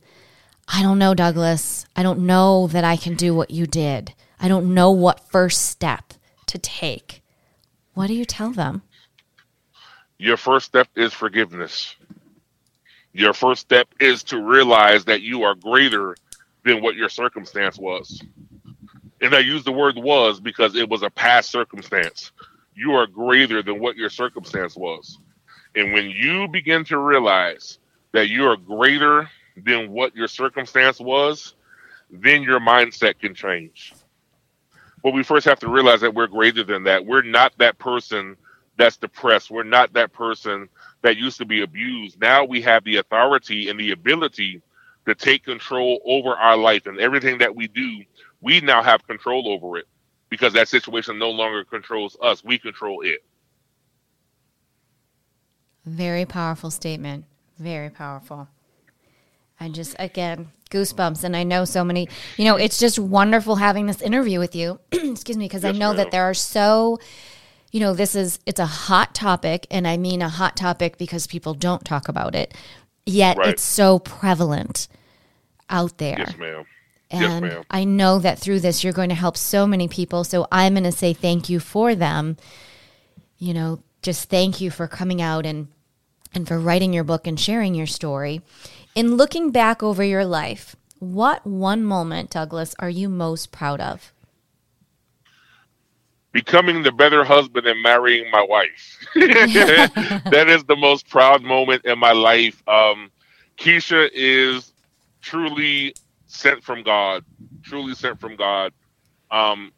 I 0.67 0.83
don't 0.83 0.99
know, 0.99 1.13
Douglas. 1.13 1.85
I 1.95 2.03
don't 2.03 2.19
know 2.19 2.67
that 2.67 2.83
I 2.83 2.97
can 2.97 3.15
do 3.15 3.33
what 3.33 3.51
you 3.51 3.65
did. 3.65 4.13
I 4.39 4.47
don't 4.47 4.73
know 4.73 4.91
what 4.91 5.31
first 5.31 5.65
step 5.65 6.13
to 6.47 6.57
take. 6.57 7.23
What 7.93 8.07
do 8.07 8.13
you 8.13 8.25
tell 8.25 8.51
them? 8.51 8.83
Your 10.19 10.37
first 10.37 10.67
step 10.67 10.87
is 10.95 11.13
forgiveness. 11.13 11.95
Your 13.13 13.33
first 13.33 13.61
step 13.61 13.87
is 13.99 14.23
to 14.23 14.41
realize 14.41 15.05
that 15.05 15.21
you 15.21 15.43
are 15.43 15.55
greater 15.55 16.15
than 16.63 16.81
what 16.81 16.95
your 16.95 17.09
circumstance 17.09 17.77
was. 17.77 18.21
And 19.21 19.33
I 19.35 19.39
use 19.39 19.63
the 19.63 19.71
word 19.71 19.97
was 19.97 20.39
because 20.39 20.75
it 20.75 20.89
was 20.89 21.03
a 21.03 21.09
past 21.09 21.49
circumstance. 21.49 22.31
You 22.75 22.93
are 22.93 23.07
greater 23.07 23.63
than 23.63 23.79
what 23.79 23.95
your 23.95 24.09
circumstance 24.09 24.75
was. 24.75 25.17
And 25.75 25.93
when 25.93 26.09
you 26.09 26.47
begin 26.47 26.83
to 26.85 26.97
realize 26.97 27.79
that 28.13 28.29
you 28.29 28.45
are 28.47 28.57
greater 28.57 29.29
than 29.55 29.91
what 29.91 30.15
your 30.15 30.27
circumstance 30.27 30.99
was, 30.99 31.55
then 32.11 32.43
your 32.43 32.59
mindset 32.59 33.19
can 33.19 33.33
change. 33.33 33.93
But 35.03 35.13
we 35.13 35.23
first 35.23 35.45
have 35.45 35.59
to 35.59 35.69
realize 35.69 36.01
that 36.01 36.13
we're 36.13 36.27
greater 36.27 36.63
than 36.63 36.83
that. 36.83 37.05
We're 37.05 37.21
not 37.23 37.53
that 37.57 37.77
person 37.77 38.37
that's 38.77 38.97
depressed. 38.97 39.49
We're 39.51 39.63
not 39.63 39.93
that 39.93 40.13
person 40.13 40.69
that 41.01 41.17
used 41.17 41.37
to 41.39 41.45
be 41.45 41.61
abused. 41.61 42.19
Now 42.19 42.43
we 42.43 42.61
have 42.61 42.83
the 42.83 42.97
authority 42.97 43.69
and 43.69 43.79
the 43.79 43.91
ability 43.91 44.61
to 45.05 45.15
take 45.15 45.43
control 45.43 45.99
over 46.05 46.31
our 46.31 46.57
life 46.57 46.85
and 46.85 46.99
everything 46.99 47.39
that 47.39 47.55
we 47.55 47.67
do. 47.67 48.03
We 48.41 48.61
now 48.61 48.83
have 48.83 49.05
control 49.07 49.49
over 49.49 49.77
it 49.77 49.87
because 50.29 50.53
that 50.53 50.67
situation 50.67 51.17
no 51.17 51.29
longer 51.31 51.63
controls 51.63 52.17
us. 52.21 52.43
We 52.43 52.59
control 52.59 53.01
it. 53.01 53.23
Very 55.85 56.25
powerful 56.25 56.69
statement. 56.69 57.25
Very 57.57 57.89
powerful. 57.89 58.49
I 59.59 59.69
just, 59.69 59.95
again, 59.97 60.49
goosebumps. 60.69 61.23
And 61.23 61.35
I 61.35 61.43
know 61.43 61.65
so 61.65 61.83
many, 61.83 62.09
you 62.35 62.45
know, 62.45 62.57
it's 62.57 62.77
just 62.77 62.99
wonderful 62.99 63.55
having 63.55 63.87
this 63.87 64.01
interview 64.01 64.39
with 64.39 64.55
you. 64.55 64.79
Excuse 64.91 65.37
me, 65.37 65.45
because 65.45 65.63
yes, 65.63 65.73
I 65.73 65.77
know 65.77 65.89
ma'am. 65.89 65.97
that 65.97 66.11
there 66.11 66.23
are 66.23 66.33
so, 66.33 66.99
you 67.71 67.79
know, 67.79 67.93
this 67.93 68.15
is, 68.15 68.39
it's 68.45 68.59
a 68.59 68.65
hot 68.65 69.15
topic. 69.15 69.65
And 69.71 69.87
I 69.87 69.97
mean 69.97 70.21
a 70.21 70.29
hot 70.29 70.55
topic 70.55 70.97
because 70.97 71.25
people 71.25 71.53
don't 71.53 71.85
talk 71.85 72.07
about 72.07 72.35
it. 72.35 72.53
Yet 73.05 73.37
right. 73.37 73.49
it's 73.49 73.63
so 73.63 73.99
prevalent 73.99 74.87
out 75.69 75.97
there. 75.97 76.17
Yes, 76.19 76.37
ma'am. 76.37 76.65
And 77.09 77.45
yes. 77.45 77.65
I 77.69 77.85
know 77.85 78.19
that 78.19 78.39
through 78.39 78.59
this, 78.59 78.83
you're 78.83 78.93
going 78.93 79.09
to 79.09 79.15
help 79.15 79.37
so 79.37 79.65
many 79.65 79.87
people. 79.87 80.23
So 80.23 80.47
I'm 80.51 80.73
going 80.73 80.83
to 80.83 80.91
say 80.91 81.13
thank 81.13 81.49
you 81.49 81.59
for 81.59 81.95
them. 81.95 82.37
You 83.37 83.53
know, 83.53 83.83
just 84.01 84.29
thank 84.29 84.59
you 84.59 84.71
for 84.71 84.87
coming 84.87 85.21
out 85.21 85.45
and 85.45 85.67
and 86.33 86.47
for 86.47 86.59
writing 86.59 86.93
your 86.93 87.05
book 87.05 87.25
and 87.25 87.39
sharing 87.39 87.73
your 87.73 87.87
story. 87.87 88.41
In 88.95 89.15
looking 89.15 89.51
back 89.51 89.81
over 89.81 90.03
your 90.03 90.25
life, 90.25 90.75
what 90.99 91.45
one 91.45 91.83
moment, 91.83 92.31
Douglas, 92.31 92.75
are 92.79 92.89
you 92.89 93.09
most 93.09 93.51
proud 93.51 93.79
of? 93.79 94.11
Becoming 96.31 96.83
the 96.83 96.91
better 96.91 97.23
husband 97.23 97.65
and 97.65 97.81
marrying 97.81 98.29
my 98.29 98.43
wife. 98.47 98.97
that 99.15 100.45
is 100.47 100.63
the 100.65 100.75
most 100.75 101.09
proud 101.09 101.41
moment 101.41 101.85
in 101.85 101.97
my 101.97 102.11
life. 102.11 102.61
Um, 102.67 103.09
Keisha 103.57 104.09
is 104.13 104.73
truly 105.21 105.95
sent 106.37 106.63
from 106.63 106.83
God, 106.83 107.25
truly 107.63 107.95
sent 107.95 108.19
from 108.19 108.35
God. 108.35 108.73
Um, 109.31 109.71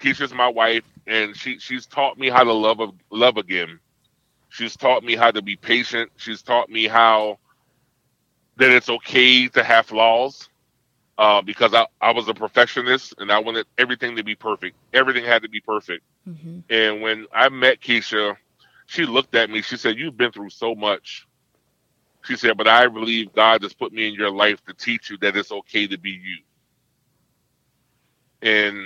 Keisha's 0.00 0.32
my 0.32 0.48
wife, 0.48 0.84
and 1.06 1.36
she 1.36 1.58
she's 1.58 1.86
taught 1.86 2.18
me 2.18 2.28
how 2.28 2.44
to 2.44 2.52
love 2.52 2.80
love 3.10 3.36
again. 3.36 3.80
She's 4.48 4.76
taught 4.76 5.02
me 5.02 5.16
how 5.16 5.30
to 5.30 5.42
be 5.42 5.56
patient. 5.56 6.12
She's 6.16 6.42
taught 6.42 6.70
me 6.70 6.86
how 6.86 7.38
that 8.56 8.70
it's 8.70 8.88
okay 8.88 9.48
to 9.48 9.64
have 9.64 9.86
flaws 9.86 10.48
uh, 11.18 11.42
because 11.42 11.74
I, 11.74 11.86
I 12.00 12.12
was 12.12 12.28
a 12.28 12.34
perfectionist 12.34 13.14
and 13.18 13.30
I 13.30 13.38
wanted 13.38 13.66
everything 13.78 14.16
to 14.16 14.24
be 14.24 14.34
perfect. 14.34 14.76
Everything 14.92 15.24
had 15.24 15.42
to 15.42 15.48
be 15.48 15.60
perfect. 15.60 16.04
Mm-hmm. 16.28 16.60
And 16.70 17.02
when 17.02 17.26
I 17.32 17.48
met 17.48 17.80
Keisha, 17.80 18.36
she 18.86 19.06
looked 19.06 19.34
at 19.34 19.50
me. 19.50 19.62
She 19.62 19.76
said, 19.76 19.98
You've 19.98 20.16
been 20.16 20.32
through 20.32 20.50
so 20.50 20.74
much. 20.74 21.26
She 22.24 22.36
said, 22.36 22.58
But 22.58 22.68
I 22.68 22.88
believe 22.88 23.34
God 23.34 23.62
has 23.62 23.74
put 23.74 23.92
me 23.92 24.08
in 24.08 24.14
your 24.14 24.32
life 24.32 24.64
to 24.66 24.74
teach 24.74 25.10
you 25.10 25.18
that 25.18 25.36
it's 25.36 25.52
okay 25.52 25.88
to 25.88 25.98
be 25.98 26.12
you. 26.12 26.38
And 28.42 28.78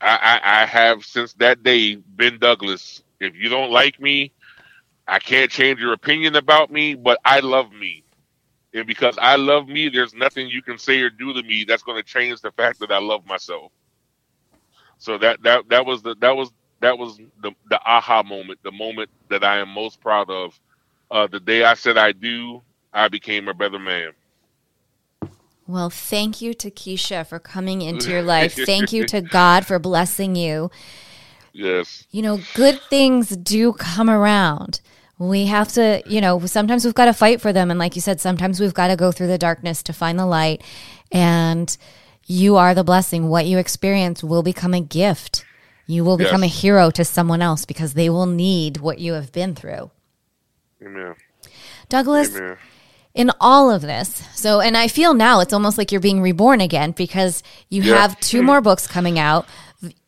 I, 0.00 0.40
I, 0.42 0.62
I 0.62 0.66
have 0.66 1.04
since 1.04 1.34
that 1.34 1.62
day 1.62 1.96
been 1.96 2.38
Douglas. 2.40 3.02
If 3.20 3.36
you 3.36 3.48
don't 3.50 3.72
like 3.72 4.00
me, 4.00 4.32
I 5.08 5.18
can't 5.20 5.50
change 5.50 5.80
your 5.80 5.94
opinion 5.94 6.36
about 6.36 6.72
me, 6.72 6.94
but 6.94 7.18
I 7.24 7.40
love 7.40 7.72
me 7.72 8.02
and 8.74 8.86
because 8.86 9.18
I 9.20 9.36
love 9.36 9.68
me, 9.68 9.90
there's 9.90 10.14
nothing 10.14 10.48
you 10.48 10.62
can 10.62 10.78
say 10.78 11.00
or 11.02 11.10
do 11.10 11.34
to 11.34 11.42
me 11.42 11.64
that's 11.64 11.82
going 11.82 11.98
to 11.98 12.04
change 12.04 12.40
the 12.42 12.52
fact 12.52 12.80
that 12.80 12.92
I 12.92 13.00
love 13.00 13.26
myself. 13.26 13.72
So 14.98 15.18
that 15.18 15.42
that 15.44 15.68
that 15.70 15.86
was 15.86 16.02
the 16.02 16.16
that 16.20 16.36
was 16.36 16.50
that 16.80 16.98
was 16.98 17.18
the 17.42 17.52
the 17.70 17.80
aha 17.86 18.22
moment, 18.22 18.60
the 18.64 18.72
moment 18.72 19.10
that 19.30 19.44
I 19.44 19.58
am 19.58 19.70
most 19.70 20.00
proud 20.00 20.30
of. 20.30 20.58
Uh, 21.10 21.26
the 21.28 21.40
day 21.40 21.64
I 21.64 21.74
said 21.74 21.98
I 21.98 22.12
do, 22.12 22.62
I 22.96 23.08
became 23.08 23.48
a 23.48 23.54
better 23.54 23.78
man. 23.78 24.12
Well, 25.68 25.90
thank 25.90 26.40
you 26.40 26.54
to 26.54 26.70
Keisha 26.70 27.26
for 27.26 27.38
coming 27.38 27.82
into 27.82 28.10
your 28.10 28.22
life. 28.36 28.54
thank 28.54 28.92
you 28.92 29.04
to 29.06 29.20
God 29.20 29.66
for 29.66 29.78
blessing 29.78 30.34
you. 30.34 30.70
Yes. 31.52 32.06
You 32.10 32.22
know, 32.22 32.40
good 32.54 32.80
things 32.88 33.36
do 33.36 33.72
come 33.72 34.10
around 34.10 34.80
we 35.18 35.46
have 35.46 35.68
to, 35.72 36.02
you 36.06 36.20
know, 36.20 36.38
sometimes 36.46 36.84
we've 36.84 36.94
got 36.94 37.06
to 37.06 37.12
fight 37.12 37.40
for 37.40 37.52
them. 37.52 37.70
And 37.70 37.78
like 37.78 37.94
you 37.94 38.02
said, 38.02 38.20
sometimes 38.20 38.60
we've 38.60 38.74
got 38.74 38.88
to 38.88 38.96
go 38.96 39.12
through 39.12 39.28
the 39.28 39.38
darkness 39.38 39.82
to 39.84 39.92
find 39.92 40.18
the 40.18 40.26
light. 40.26 40.62
And 41.10 41.76
you 42.26 42.56
are 42.56 42.74
the 42.74 42.84
blessing. 42.84 43.28
What 43.28 43.46
you 43.46 43.58
experience 43.58 44.22
will 44.22 44.42
become 44.42 44.74
a 44.74 44.80
gift. 44.80 45.44
You 45.86 46.04
will 46.04 46.18
become 46.18 46.42
yes. 46.42 46.52
a 46.52 46.54
hero 46.54 46.90
to 46.90 47.04
someone 47.04 47.40
else 47.40 47.64
because 47.64 47.94
they 47.94 48.10
will 48.10 48.26
need 48.26 48.78
what 48.78 48.98
you 48.98 49.14
have 49.14 49.32
been 49.32 49.54
through. 49.54 49.90
Amen. 50.82 51.14
Douglas, 51.88 52.36
Amen. 52.36 52.56
In 53.16 53.30
all 53.40 53.70
of 53.70 53.82
this, 53.82 54.22
so, 54.34 54.60
and 54.60 54.76
I 54.76 54.88
feel 54.88 55.14
now 55.14 55.40
it's 55.40 55.52
almost 55.52 55.78
like 55.78 55.90
you're 55.90 56.00
being 56.00 56.20
reborn 56.20 56.60
again 56.60 56.92
because 56.92 57.42
you 57.70 57.82
yeah. 57.82 57.96
have 57.96 58.20
two 58.20 58.42
more 58.42 58.60
books 58.60 58.86
coming 58.86 59.18
out. 59.18 59.46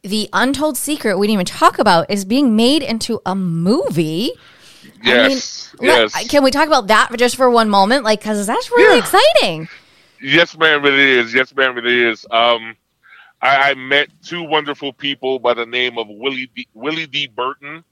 The 0.02 0.28
Untold 0.32 0.76
Secret, 0.76 1.18
we 1.18 1.26
didn't 1.26 1.34
even 1.34 1.46
talk 1.46 1.78
about, 1.78 2.10
is 2.10 2.24
being 2.24 2.54
made 2.54 2.82
into 2.82 3.20
a 3.24 3.34
movie. 3.34 4.32
Yes, 5.02 5.74
I 5.78 5.82
mean, 5.82 5.90
yes. 5.90 6.14
let- 6.14 6.28
can 6.28 6.44
we 6.44 6.50
talk 6.50 6.66
about 6.66 6.88
that 6.88 7.10
just 7.16 7.36
for 7.36 7.50
one 7.50 7.68
moment? 7.68 8.04
Like, 8.04 8.20
because 8.20 8.46
that's 8.46 8.70
really 8.70 8.98
Yeah. 8.98 9.04
exciting. 9.04 9.68
Yes, 10.20 10.56
ma'am, 10.58 10.84
it 10.84 10.94
is. 10.94 11.32
Yes, 11.32 11.54
ma'am, 11.54 11.78
it 11.78 11.86
is. 11.86 12.26
Um, 12.30 12.76
I, 13.40 13.70
I 13.70 13.74
met 13.74 14.08
two 14.22 14.42
wonderful 14.42 14.92
people 14.92 15.38
by 15.38 15.54
the 15.54 15.64
name 15.64 15.96
of 15.96 16.08
Willie 16.08 16.50
D, 16.54 16.66
Willie 16.74 17.06
D. 17.06 17.26
Burton. 17.26 17.84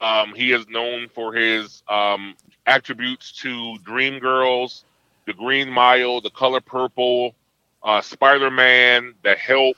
Um, 0.00 0.34
he 0.34 0.52
is 0.52 0.68
known 0.68 1.08
for 1.14 1.32
his 1.32 1.82
um, 1.88 2.34
attributes 2.70 3.32
to 3.42 3.76
Dreamgirls, 3.84 4.84
The 5.26 5.34
Green 5.34 5.70
Mile, 5.70 6.22
The 6.22 6.30
Color 6.30 6.62
Purple, 6.62 7.34
uh, 7.82 8.00
Spider 8.00 8.50
Man, 8.50 9.14
The 9.24 9.34
Help. 9.34 9.76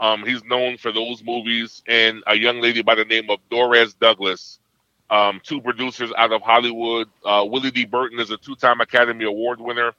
Um, 0.00 0.24
he's 0.26 0.44
known 0.44 0.78
for 0.78 0.92
those 0.92 1.24
movies, 1.24 1.82
and 1.88 2.22
a 2.26 2.36
young 2.36 2.60
lady 2.60 2.82
by 2.82 2.96
the 2.96 3.04
name 3.06 3.30
of 3.30 3.38
Doris 3.50 3.94
Douglas. 3.94 4.58
Um, 5.10 5.40
two 5.44 5.60
producers 5.62 6.12
out 6.18 6.32
of 6.32 6.42
Hollywood. 6.42 7.08
Uh, 7.24 7.46
Willie 7.48 7.70
D. 7.70 7.86
Burton 7.86 8.20
is 8.20 8.30
a 8.30 8.36
two-time 8.36 8.80
Academy 8.82 9.24
Award 9.24 9.60
winner. 9.60 9.92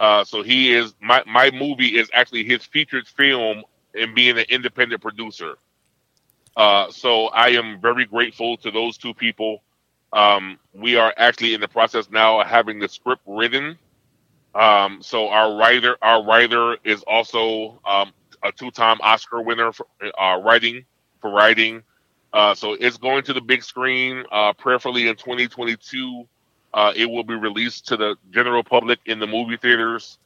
Uh, 0.00 0.24
so 0.24 0.42
he 0.42 0.72
is 0.74 0.94
my 1.00 1.22
my 1.26 1.50
movie 1.52 1.98
is 1.98 2.10
actually 2.14 2.44
his 2.44 2.64
featured 2.64 3.06
film 3.08 3.64
in 3.94 4.14
being 4.14 4.38
an 4.38 4.46
independent 4.48 5.02
producer. 5.02 5.58
Uh, 6.56 6.90
so 6.90 7.26
I 7.28 7.50
am 7.50 7.80
very 7.80 8.06
grateful 8.06 8.56
to 8.58 8.70
those 8.70 8.98
two 8.98 9.14
people. 9.14 9.62
Um, 10.12 10.58
we 10.72 10.96
are 10.96 11.12
actually 11.16 11.54
in 11.54 11.60
the 11.60 11.68
process 11.68 12.10
now 12.10 12.40
of 12.40 12.46
having 12.46 12.78
the 12.78 12.88
script 12.88 13.22
written. 13.26 13.78
Um, 14.54 15.02
so 15.02 15.28
our 15.28 15.56
writer 15.56 15.96
our 16.02 16.24
writer 16.24 16.76
is 16.84 17.02
also 17.06 17.80
um, 17.84 18.12
a 18.42 18.52
two 18.52 18.70
time 18.70 18.98
Oscar 19.02 19.42
winner 19.42 19.72
for 19.72 19.86
uh, 20.18 20.40
writing 20.42 20.84
for 21.20 21.30
writing. 21.30 21.82
Uh, 22.32 22.54
so 22.54 22.74
it's 22.74 22.98
going 22.98 23.22
to 23.24 23.32
the 23.32 23.40
big 23.40 23.62
screen, 23.62 24.24
uh, 24.32 24.52
prayerfully 24.52 25.08
in 25.08 25.16
2022. 25.16 26.26
Uh, 26.74 26.92
it 26.94 27.06
will 27.06 27.24
be 27.24 27.34
released 27.34 27.88
to 27.88 27.96
the 27.96 28.16
general 28.30 28.62
public 28.62 28.98
in 29.06 29.18
the 29.18 29.26
movie 29.26 29.56
theaters. 29.56 30.18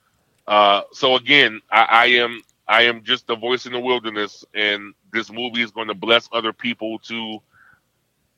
Uh, 0.47 0.83
so 0.93 1.17
again, 1.17 1.61
I, 1.71 1.83
I 1.83 2.07
am 2.07 2.43
I 2.69 2.83
am 2.83 3.03
just 3.05 3.27
the 3.27 3.37
voice 3.37 3.67
in 3.67 3.73
the 3.73 3.81
wilderness, 3.81 4.45
and 4.55 4.95
this 5.13 5.31
movie 5.31 5.63
is 5.63 5.71
going 5.71 5.89
to 5.89 5.95
bless 5.95 6.29
other 6.33 6.53
people 6.53 6.99
to 7.01 7.41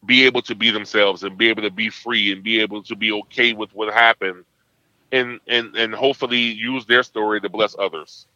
be 0.06 0.24
able 0.24 0.42
to 0.42 0.54
be 0.54 0.70
themselves 0.70 1.22
and 1.22 1.36
be 1.36 1.48
able 1.48 1.62
to 1.62 1.70
be 1.70 1.90
free 1.90 2.32
and 2.32 2.42
be 2.42 2.60
able 2.60 2.82
to 2.82 2.96
be 2.96 3.12
okay 3.12 3.52
with 3.52 3.74
what 3.74 3.92
happened, 3.92 4.44
and 5.12 5.40
and 5.46 5.74
and 5.76 5.94
hopefully 5.94 6.38
use 6.38 6.86
their 6.86 7.02
story 7.02 7.40
to 7.40 7.48
bless 7.48 7.76
others. 7.78 8.26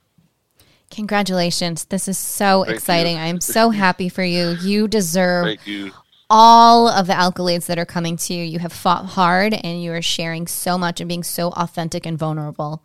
Congratulations. 0.90 1.84
This 1.84 2.08
is 2.08 2.18
so 2.18 2.64
Thank 2.64 2.76
exciting. 2.76 3.16
you. 3.16 3.22
I'm 3.22 3.40
so 3.40 3.70
happy 3.70 4.08
for 4.08 4.22
you. 4.22 4.56
You 4.60 4.88
deserve 4.88 5.44
Thank 5.44 5.66
you. 5.66 5.92
all 6.30 6.88
of 6.88 7.06
the 7.06 7.12
accolades 7.12 7.66
that 7.66 7.78
are 7.78 7.84
coming 7.84 8.16
to 8.16 8.34
you. 8.34 8.42
You 8.42 8.58
have 8.60 8.72
fought 8.72 9.04
hard 9.04 9.52
and 9.52 9.82
you 9.82 9.92
are 9.92 10.02
sharing 10.02 10.46
so 10.46 10.78
much 10.78 11.00
and 11.00 11.08
being 11.08 11.22
so 11.22 11.50
authentic 11.50 12.06
and 12.06 12.18
vulnerable. 12.18 12.82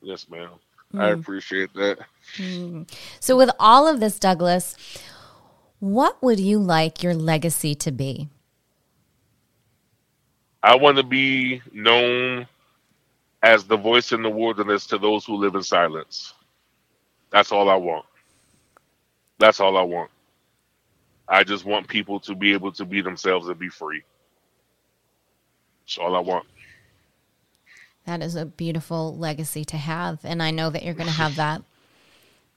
Yes, 0.00 0.28
ma'am. 0.30 0.50
I 0.94 1.10
mm. 1.10 1.20
appreciate 1.20 1.74
that. 1.74 1.98
Mm. 2.36 2.88
So, 3.18 3.36
with 3.36 3.50
all 3.58 3.88
of 3.88 3.98
this, 4.00 4.18
Douglas, 4.18 4.76
what 5.80 6.22
would 6.22 6.40
you 6.40 6.58
like 6.58 7.02
your 7.02 7.14
legacy 7.14 7.74
to 7.76 7.92
be? 7.92 8.28
I 10.62 10.74
want 10.76 10.96
to 10.96 11.02
be 11.02 11.62
known 11.72 12.46
as 13.42 13.64
the 13.64 13.76
voice 13.76 14.12
in 14.12 14.22
the 14.22 14.30
wilderness 14.30 14.86
to 14.86 14.98
those 14.98 15.24
who 15.24 15.36
live 15.36 15.54
in 15.54 15.62
silence. 15.62 16.34
That's 17.30 17.52
all 17.52 17.68
I 17.68 17.76
want. 17.76 18.06
That's 19.38 19.60
all 19.60 19.76
I 19.76 19.82
want. 19.82 20.10
I 21.28 21.44
just 21.44 21.64
want 21.64 21.88
people 21.88 22.18
to 22.20 22.34
be 22.34 22.52
able 22.52 22.72
to 22.72 22.84
be 22.84 23.00
themselves 23.00 23.48
and 23.48 23.58
be 23.58 23.68
free. 23.68 24.02
That's 25.84 25.98
all 25.98 26.16
I 26.16 26.20
want. 26.20 26.46
That 28.06 28.22
is 28.22 28.36
a 28.36 28.46
beautiful 28.46 29.16
legacy 29.16 29.64
to 29.66 29.76
have. 29.76 30.20
And 30.24 30.42
I 30.42 30.52
know 30.52 30.70
that 30.70 30.84
you're 30.84 30.94
going 30.94 31.08
to 31.08 31.12
have 31.12 31.36
that. 31.36 31.62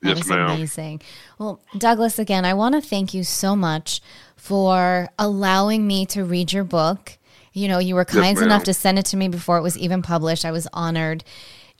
That 0.02 0.18
Yes, 0.18 0.28
ma'am. 0.28 0.50
amazing. 0.52 1.02
Well, 1.38 1.62
Douglas, 1.78 2.20
again, 2.20 2.46
I 2.46 2.54
want 2.54 2.76
to 2.76 2.82
thank 2.82 3.14
you 3.14 3.24
so 3.24 3.56
much 3.56 4.02
for 4.36 5.10
allowing 5.20 5.86
me 5.86 6.06
to 6.08 6.24
read 6.24 6.54
your 6.54 6.64
book. 6.64 7.18
You 7.52 7.68
know, 7.68 7.80
you 7.80 7.96
were 7.96 8.06
kind 8.06 8.38
ma'am. 8.38 8.46
enough 8.46 8.64
to 8.66 8.74
send 8.74 8.98
it 8.98 9.06
to 9.08 9.18
me 9.18 9.28
before 9.28 9.58
it 9.58 9.62
was 9.62 9.78
even 9.78 10.02
published. 10.02 10.46
I 10.46 10.52
was 10.52 10.68
honored 10.72 11.24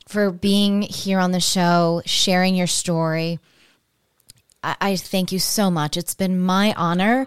for 0.06 0.30
being 0.30 0.82
here 0.82 1.18
on 1.18 1.30
the 1.30 1.40
show, 1.40 2.02
sharing 2.04 2.54
your 2.54 2.66
story. 2.66 3.38
I, 4.62 4.76
I 4.80 4.96
thank 4.96 5.32
you 5.32 5.38
so 5.38 5.70
much. 5.70 5.96
It's 5.96 6.14
been 6.14 6.38
my 6.38 6.74
honor 6.76 7.26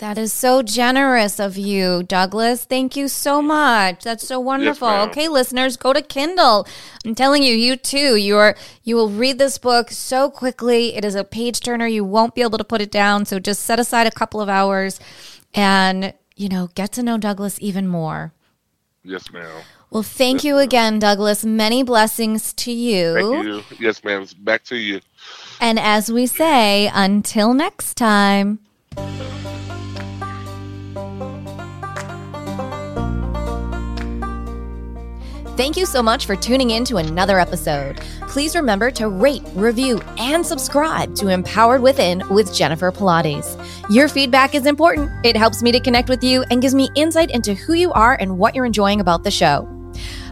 That 0.00 0.18
is 0.18 0.32
so 0.32 0.62
generous 0.62 1.38
of 1.38 1.56
you, 1.56 2.02
Douglas. 2.02 2.64
Thank 2.64 2.96
you 2.96 3.06
so 3.06 3.40
much. 3.40 4.02
That's 4.02 4.26
so 4.26 4.40
wonderful. 4.40 4.88
ma'am. 4.88 5.08
okay, 5.08 5.28
listeners, 5.28 5.76
go 5.76 5.92
to 5.92 6.02
Kindle. 6.02 6.66
I'm 7.04 7.14
telling 7.14 7.44
you, 7.44 7.54
you 7.54 7.76
too. 7.76 8.16
You 8.16 8.36
are 8.36 8.56
you 8.82 8.96
will 8.96 9.08
read 9.08 9.38
this 9.38 9.56
book 9.56 9.92
so 9.92 10.30
quickly. 10.30 10.96
It 10.96 11.04
is 11.04 11.14
a 11.14 11.22
page 11.22 11.60
turner. 11.60 11.86
You 11.86 12.04
won't 12.04 12.34
be 12.34 12.42
able 12.42 12.58
to 12.58 12.64
put 12.64 12.80
it 12.80 12.90
down. 12.90 13.24
So 13.24 13.38
just 13.38 13.62
set 13.62 13.78
aside 13.78 14.08
a 14.08 14.10
couple 14.10 14.40
of 14.40 14.48
hours 14.48 14.98
and, 15.54 16.12
you 16.34 16.48
know, 16.48 16.70
get 16.74 16.90
to 16.92 17.02
know 17.02 17.16
Douglas 17.16 17.58
even 17.60 17.86
more. 17.86 18.32
Yes, 19.04 19.30
ma'am. 19.32 19.62
Well, 19.90 20.02
thank 20.02 20.42
you 20.42 20.58
again, 20.58 20.98
Douglas. 20.98 21.44
Many 21.44 21.84
blessings 21.84 22.52
to 22.54 22.72
you. 22.72 23.14
Thank 23.14 23.44
you. 23.44 23.62
Yes, 23.78 24.02
ma'am. 24.02 24.26
Back 24.40 24.64
to 24.64 24.76
you. 24.76 25.00
And 25.60 25.78
as 25.78 26.10
we 26.10 26.26
say, 26.26 26.90
until 26.92 27.54
next 27.54 27.94
time. 27.94 28.58
Thank 35.56 35.76
you 35.76 35.86
so 35.86 36.02
much 36.02 36.26
for 36.26 36.34
tuning 36.34 36.70
in 36.70 36.84
to 36.86 36.96
another 36.96 37.38
episode. 37.38 38.00
Please 38.22 38.56
remember 38.56 38.90
to 38.90 39.08
rate, 39.08 39.44
review, 39.54 40.00
and 40.18 40.44
subscribe 40.44 41.14
to 41.14 41.28
Empowered 41.28 41.80
Within 41.80 42.24
with 42.28 42.52
Jennifer 42.52 42.90
Pilates. 42.90 43.56
Your 43.88 44.08
feedback 44.08 44.56
is 44.56 44.66
important. 44.66 45.12
It 45.24 45.36
helps 45.36 45.62
me 45.62 45.70
to 45.70 45.78
connect 45.78 46.08
with 46.08 46.24
you 46.24 46.44
and 46.50 46.60
gives 46.60 46.74
me 46.74 46.90
insight 46.96 47.30
into 47.30 47.54
who 47.54 47.74
you 47.74 47.92
are 47.92 48.16
and 48.20 48.36
what 48.36 48.56
you're 48.56 48.64
enjoying 48.64 49.00
about 49.00 49.22
the 49.22 49.30
show. 49.30 49.68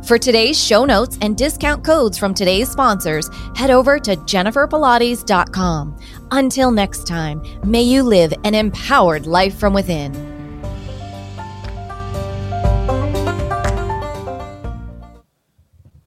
For 0.05 0.19
today's 0.19 0.61
show 0.61 0.85
notes 0.85 1.17
and 1.23 1.37
discount 1.37 1.85
codes 1.85 2.19
from 2.19 2.35
today's 2.35 2.69
sponsors, 2.69 3.31
head 3.55 3.71
over 3.71 4.01
to 4.01 4.17
jenniferpilates.com. 4.17 6.01
Until 6.33 6.73
next 6.73 7.07
time, 7.07 7.43
may 7.65 7.83
you 7.83 8.03
live 8.03 8.35
an 8.43 8.57
empowered 8.57 9.29
life 9.29 9.57
from 9.57 9.73
within. 9.73 10.32